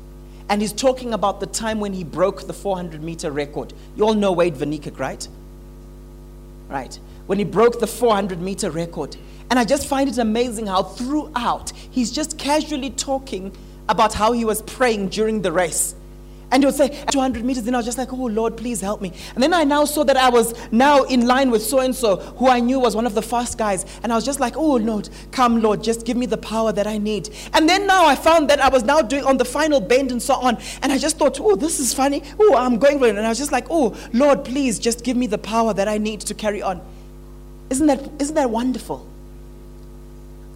[0.47, 3.73] And he's talking about the time when he broke the 400 meter record.
[3.97, 5.27] You all know Wayde van Niekerk, right?
[6.69, 6.97] Right.
[7.27, 9.15] When he broke the 400 meter record.
[9.49, 13.55] And I just find it amazing how throughout he's just casually talking
[13.89, 15.95] about how he was praying during the race.
[16.51, 17.65] And he would say, 200 meters.
[17.65, 19.13] And I was just like, oh, Lord, please help me.
[19.35, 22.17] And then I now saw that I was now in line with so and so,
[22.17, 23.85] who I knew was one of the fast guys.
[24.03, 26.87] And I was just like, oh, Lord, come, Lord, just give me the power that
[26.87, 27.29] I need.
[27.53, 30.21] And then now I found that I was now doing on the final bend and
[30.21, 30.57] so on.
[30.81, 32.21] And I just thought, oh, this is funny.
[32.37, 33.07] Oh, I'm going for.
[33.07, 35.97] And I was just like, oh, Lord, please just give me the power that I
[35.97, 36.81] need to carry on.
[37.71, 39.07] Isn't that, isn't that wonderful?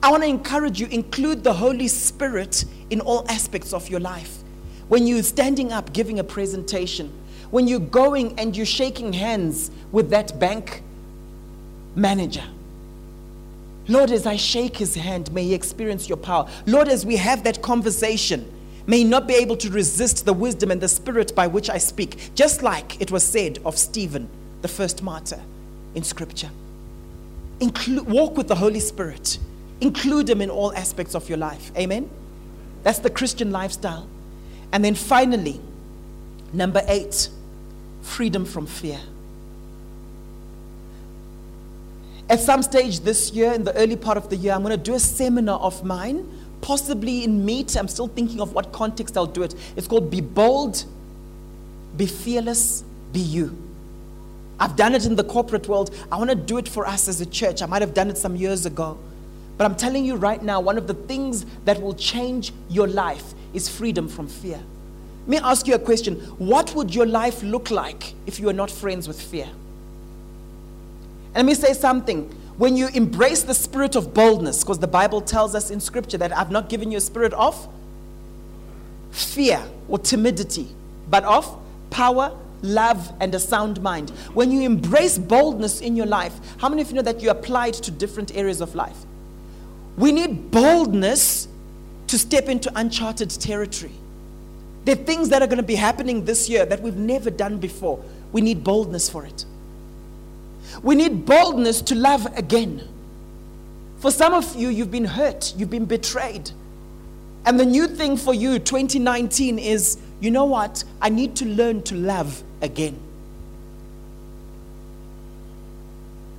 [0.03, 4.39] I want to encourage you, include the Holy Spirit in all aspects of your life.
[4.89, 7.09] When you're standing up giving a presentation,
[7.51, 10.83] when you're going and you're shaking hands with that bank
[11.95, 12.43] manager.
[13.87, 16.49] Lord, as I shake his hand, may he experience your power.
[16.65, 18.51] Lord, as we have that conversation,
[18.87, 21.77] may he not be able to resist the wisdom and the spirit by which I
[21.77, 24.27] speak, just like it was said of Stephen,
[24.61, 25.39] the first martyr
[25.93, 26.49] in Scripture.
[27.59, 29.39] Inclu- walk with the Holy Spirit.
[29.81, 31.71] Include them in all aspects of your life.
[31.77, 32.09] Amen?
[32.83, 34.07] That's the Christian lifestyle.
[34.71, 35.59] And then finally,
[36.53, 37.29] number eight,
[38.01, 38.99] freedom from fear.
[42.29, 44.83] At some stage this year, in the early part of the year, I'm going to
[44.83, 46.27] do a seminar of mine,
[46.61, 47.75] possibly in Meet.
[47.75, 49.53] I'm still thinking of what context I'll do it.
[49.75, 50.85] It's called Be Bold,
[51.95, 53.64] Be Fearless, Be You.
[54.59, 55.93] I've done it in the corporate world.
[56.11, 57.61] I want to do it for us as a church.
[57.61, 58.97] I might have done it some years ago.
[59.57, 63.33] But I'm telling you right now, one of the things that will change your life
[63.53, 64.61] is freedom from fear.
[65.21, 66.15] Let me ask you a question.
[66.37, 69.49] What would your life look like if you were not friends with fear?
[71.33, 72.29] And let me say something.
[72.57, 76.35] When you embrace the spirit of boldness, because the Bible tells us in Scripture that
[76.35, 77.67] I've not given you a spirit of
[79.11, 80.69] fear or timidity,
[81.09, 84.09] but of power, love, and a sound mind.
[84.33, 87.67] When you embrace boldness in your life, how many of you know that you apply
[87.67, 88.97] it to different areas of life?
[89.97, 91.47] We need boldness
[92.07, 93.93] to step into uncharted territory.
[94.83, 97.57] There are things that are going to be happening this year that we've never done
[97.57, 98.03] before.
[98.31, 99.45] We need boldness for it.
[100.83, 102.87] We need boldness to love again.
[103.97, 106.51] For some of you, you've been hurt, you've been betrayed.
[107.45, 110.83] And the new thing for you, 2019, is you know what?
[111.01, 112.99] I need to learn to love again.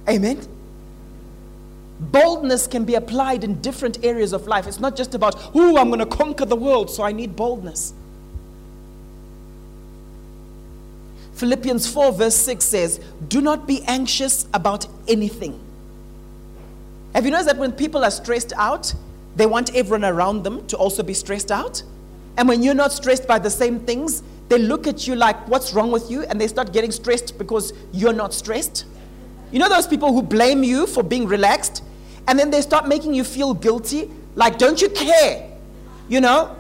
[0.09, 0.47] Amen?
[1.99, 4.67] Boldness can be applied in different areas of life.
[4.67, 7.95] It's not just about, oh, I'm going to conquer the world, so I need boldness.
[11.35, 15.61] Philippians 4, verse 6 says, Do not be anxious about anything.
[17.15, 18.95] Have you noticed that when people are stressed out,
[19.37, 21.83] they want everyone around them to also be stressed out?
[22.37, 25.73] And when you're not stressed by the same things, they look at you like, What's
[25.73, 26.23] wrong with you?
[26.25, 28.85] And they start getting stressed because you're not stressed.
[29.51, 31.83] You know those people who blame you for being relaxed?
[32.29, 35.51] And then they start making you feel guilty, like, Don't you care?
[36.09, 36.57] You know?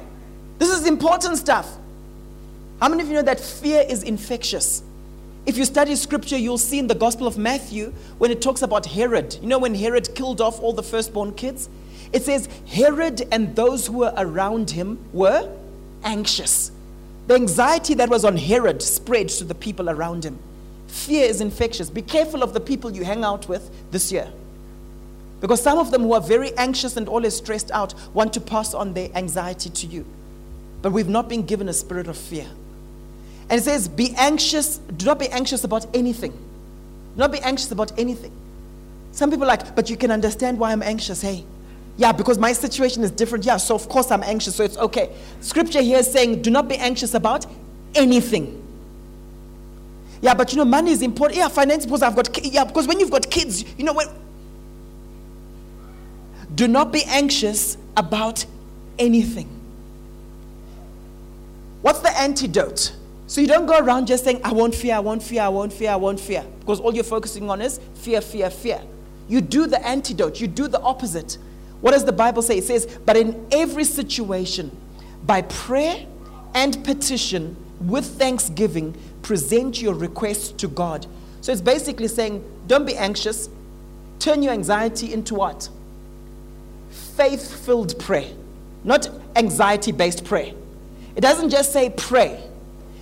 [0.59, 1.69] This is important stuff.
[2.81, 4.83] How many of you know that fear is infectious?
[5.47, 8.85] If you study scripture, you'll see in the Gospel of Matthew when it talks about
[8.85, 9.39] Herod.
[9.41, 11.69] You know, when Herod killed off all the firstborn kids?
[12.13, 15.49] It says, Herod and those who were around him were
[16.03, 16.73] anxious.
[17.27, 20.39] The anxiety that was on Herod spread to the people around him.
[20.87, 21.91] Fear is infectious.
[21.91, 24.31] Be careful of the people you hang out with this year.
[25.41, 28.75] Because some of them who are very anxious and always stressed out want to pass
[28.75, 30.07] on their anxiety to you.
[30.83, 32.47] But we've not been given a spirit of fear.
[33.51, 36.33] And it says, Be anxious, do not be anxious about anything.
[36.33, 38.33] Do not be anxious about anything.
[39.13, 41.23] Some people are like, But you can understand why I'm anxious.
[41.23, 41.45] Hey,
[41.97, 43.45] yeah, because my situation is different.
[43.45, 45.15] Yeah, so of course I'm anxious, so it's okay.
[45.41, 47.47] Scripture here is saying, Do not be anxious about
[47.95, 48.63] anything.
[50.21, 51.39] Yeah, but you know, money is important.
[51.39, 54.09] Yeah, finance because I've got yeah, because when you've got kids, you know when
[56.55, 58.45] do not be anxious about
[58.99, 59.49] anything.
[61.83, 62.97] What's the antidote?
[63.27, 65.73] So you don't go around just saying, I won't fear, I won't fear, I won't
[65.73, 66.45] fear, I won't fear.
[66.61, 68.81] Because all you're focusing on is fear, fear, fear.
[69.29, 71.37] You do the antidote, you do the opposite.
[71.81, 72.59] What does the Bible say?
[72.59, 74.77] It says, But in every situation,
[75.25, 76.07] by prayer
[76.55, 81.07] and petition, with thanksgiving, present your requests to God.
[81.41, 83.49] So it's basically saying, Don't be anxious.
[84.19, 85.69] Turn your anxiety into what?
[86.91, 88.31] Faith filled prayer,
[88.85, 90.53] not anxiety based prayer.
[91.15, 92.43] It doesn't just say pray,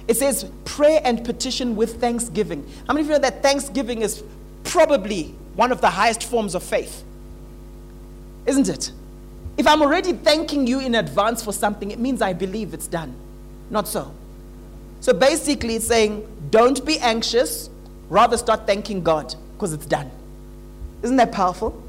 [0.06, 2.68] it says pray and petition with thanksgiving.
[2.86, 4.22] How many of you know that thanksgiving is
[4.64, 7.04] probably one of the highest forms of faith?
[8.46, 8.92] Isn't it?
[9.56, 13.14] If I'm already thanking you in advance for something, it means I believe it's done.
[13.70, 14.12] Not so.
[15.00, 17.70] So basically, it's saying, don't be anxious,
[18.08, 20.10] rather start thanking God because it's done.
[21.02, 21.80] Isn't that powerful?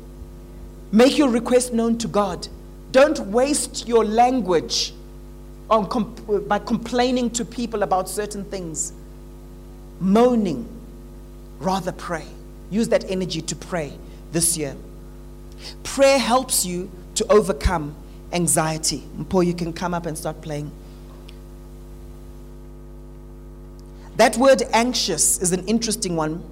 [0.91, 2.47] Make your request known to God.
[2.91, 4.93] Don't waste your language
[5.69, 8.93] on comp- by complaining to people about certain things,
[9.99, 10.67] moaning,
[11.59, 12.25] rather pray.
[12.69, 13.93] Use that energy to pray
[14.31, 14.75] this year.
[15.83, 17.95] Prayer helps you to overcome
[18.31, 19.03] anxiety.
[19.29, 20.71] Paul, you can come up and start playing.
[24.17, 26.43] That word anxious is an interesting one.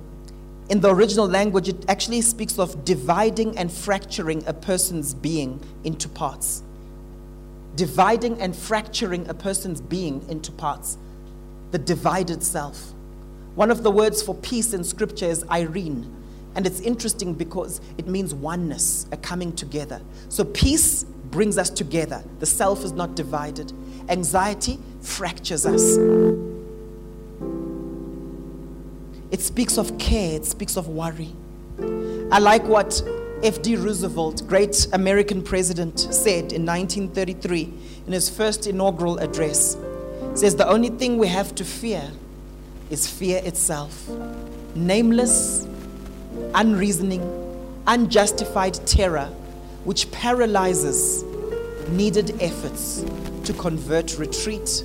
[0.69, 6.07] In the original language, it actually speaks of dividing and fracturing a person's being into
[6.09, 6.63] parts
[7.75, 10.97] dividing and fracturing a person's being into parts.
[11.71, 12.93] The divided self.
[13.55, 16.11] One of the words for peace in scripture is eirene.
[16.55, 20.01] And it's interesting because it means oneness, a coming together.
[20.29, 22.23] So peace brings us together.
[22.39, 23.73] The self is not divided.
[24.09, 25.97] Anxiety fractures us.
[29.31, 31.33] It speaks of care, it speaks of worry.
[32.31, 33.01] I like what
[33.41, 33.75] F.D.
[33.77, 37.73] Roosevelt, great American president, said in 1933
[38.05, 39.75] in his first inaugural address.
[40.31, 42.11] He says, The only thing we have to fear
[42.89, 44.07] is fear itself.
[44.75, 45.67] Nameless,
[46.53, 47.21] unreasoning,
[47.87, 49.29] unjustified terror
[49.83, 51.23] which paralyzes
[51.89, 53.03] needed efforts
[53.43, 54.83] to convert retreat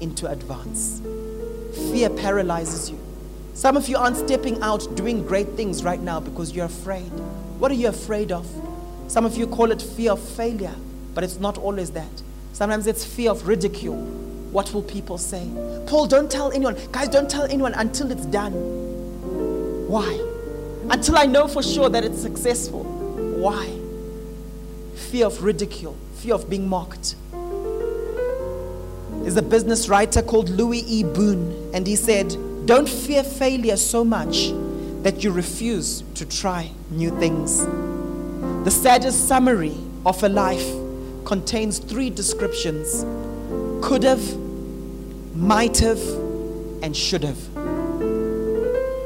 [0.00, 1.02] into advance.
[1.92, 2.98] Fear paralyzes you.
[3.52, 7.10] Some of you aren't stepping out doing great things right now because you're afraid.
[7.58, 8.46] What are you afraid of?
[9.08, 10.74] Some of you call it fear of failure,
[11.14, 12.22] but it's not always that.
[12.54, 13.96] Sometimes it's fear of ridicule.
[14.50, 15.46] What will people say?
[15.86, 16.76] Paul, don't tell anyone.
[16.90, 18.52] Guys, don't tell anyone until it's done.
[19.88, 20.29] Why?
[20.90, 22.82] Until I know for sure that it's successful.
[22.82, 23.78] Why?
[25.10, 27.14] Fear of ridicule, fear of being mocked.
[29.22, 31.04] There's a business writer called Louis E.
[31.04, 32.36] Boone, and he said,
[32.66, 34.50] Don't fear failure so much
[35.02, 37.64] that you refuse to try new things.
[38.64, 40.66] The saddest summary of a life
[41.24, 43.04] contains three descriptions
[43.82, 44.36] could have,
[45.36, 46.00] might have,
[46.82, 47.49] and should have.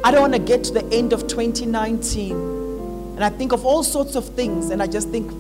[0.05, 3.82] I don't want to get to the end of 2019 and I think of all
[3.82, 5.32] sorts of things and I just think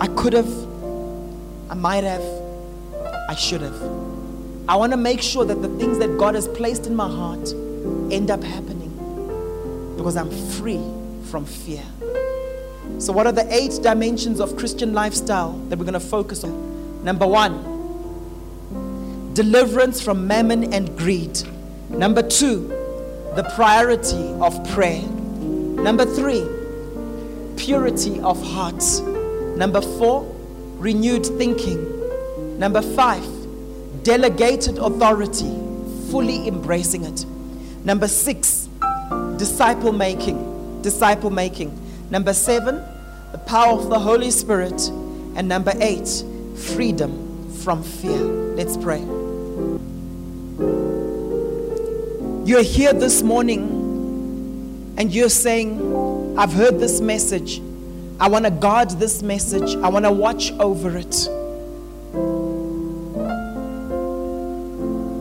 [0.00, 0.52] I could have,
[1.70, 2.24] I might have,
[3.28, 3.80] I should have.
[4.68, 7.52] I want to make sure that the things that God has placed in my heart
[8.12, 8.90] end up happening
[9.96, 10.82] because I'm free
[11.30, 11.84] from fear.
[12.98, 17.04] So, what are the eight dimensions of Christian lifestyle that we're going to focus on?
[17.04, 17.62] Number one,
[19.34, 21.40] deliverance from mammon and greed.
[21.90, 22.83] Number two,
[23.34, 25.02] the priority of prayer.
[25.02, 26.46] Number three,
[27.56, 28.82] purity of heart.
[29.56, 30.32] Number four,
[30.78, 32.58] renewed thinking.
[32.58, 33.26] Number five,
[34.04, 35.52] delegated authority,
[36.10, 37.24] fully embracing it.
[37.84, 38.68] Number six,
[39.36, 40.82] disciple making.
[40.82, 41.76] Disciple making.
[42.10, 42.76] Number seven,
[43.32, 44.80] the power of the Holy Spirit.
[45.36, 46.24] And number eight,
[46.56, 48.22] freedom from fear.
[48.54, 49.23] Let's pray.
[52.44, 57.62] You're here this morning and you're saying, I've heard this message.
[58.20, 59.76] I want to guard this message.
[59.76, 61.26] I want to watch over it.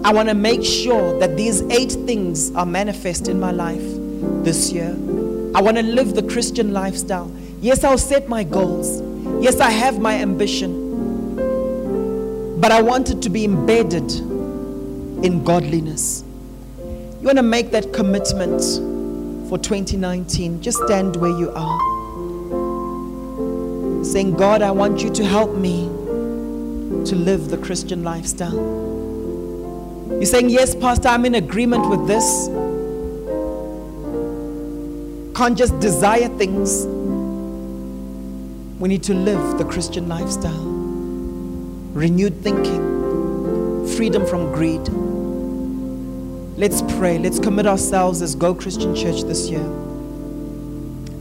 [0.06, 3.86] I want to make sure that these eight things are manifest in my life
[4.44, 4.90] this year.
[5.56, 7.32] I want to live the Christian lifestyle.
[7.62, 9.02] Yes, I'll set my goals.
[9.42, 11.40] Yes, I have my ambition.
[12.60, 14.12] But I want it to be embedded
[15.24, 16.26] in godliness.
[17.24, 18.62] You want to make that commitment
[19.48, 21.80] for 2019, just stand where you are.
[24.04, 25.84] Saying, God, I want you to help me
[27.06, 28.52] to live the Christian lifestyle.
[30.10, 32.48] You're saying, Yes, Pastor, I'm in agreement with this.
[35.34, 36.86] Can't just desire things.
[38.82, 40.66] We need to live the Christian lifestyle.
[41.94, 44.86] Renewed thinking, freedom from greed
[46.56, 47.18] Let's pray.
[47.18, 49.64] Let's commit ourselves as Go Christian Church this year.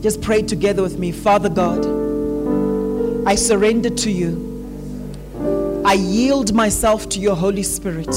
[0.01, 1.11] Just pray together with me.
[1.11, 1.83] Father God,
[3.27, 5.81] I surrender to you.
[5.83, 8.09] I yield myself to your Holy Spirit.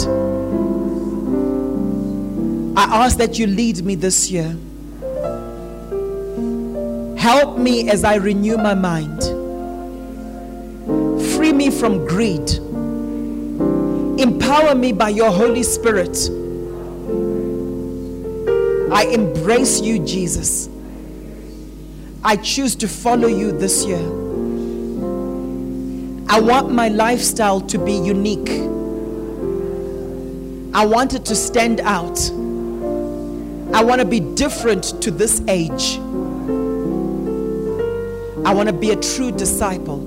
[2.76, 4.54] I ask that you lead me this year.
[7.16, 9.22] Help me as I renew my mind.
[11.34, 12.50] Free me from greed.
[14.20, 16.28] Empower me by your Holy Spirit
[18.96, 20.70] I embrace you, Jesus.
[22.24, 24.00] I choose to follow you this year.
[26.30, 28.48] I want my lifestyle to be unique.
[30.74, 32.18] I want it to stand out.
[33.74, 35.98] I want to be different to this age.
[38.46, 40.00] I want to be a true disciple.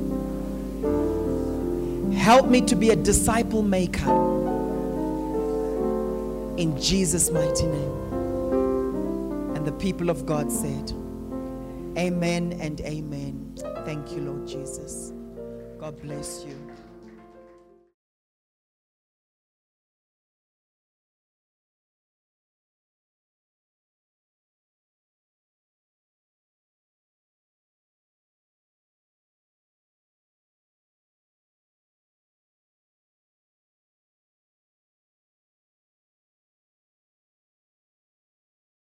[2.16, 4.10] Help me to be a disciple maker.
[6.58, 8.09] In Jesus' mighty name.
[9.70, 10.92] The people of God said,
[11.96, 13.54] Amen and amen.
[13.86, 15.14] Thank you, Lord Jesus.
[15.78, 16.69] God bless you.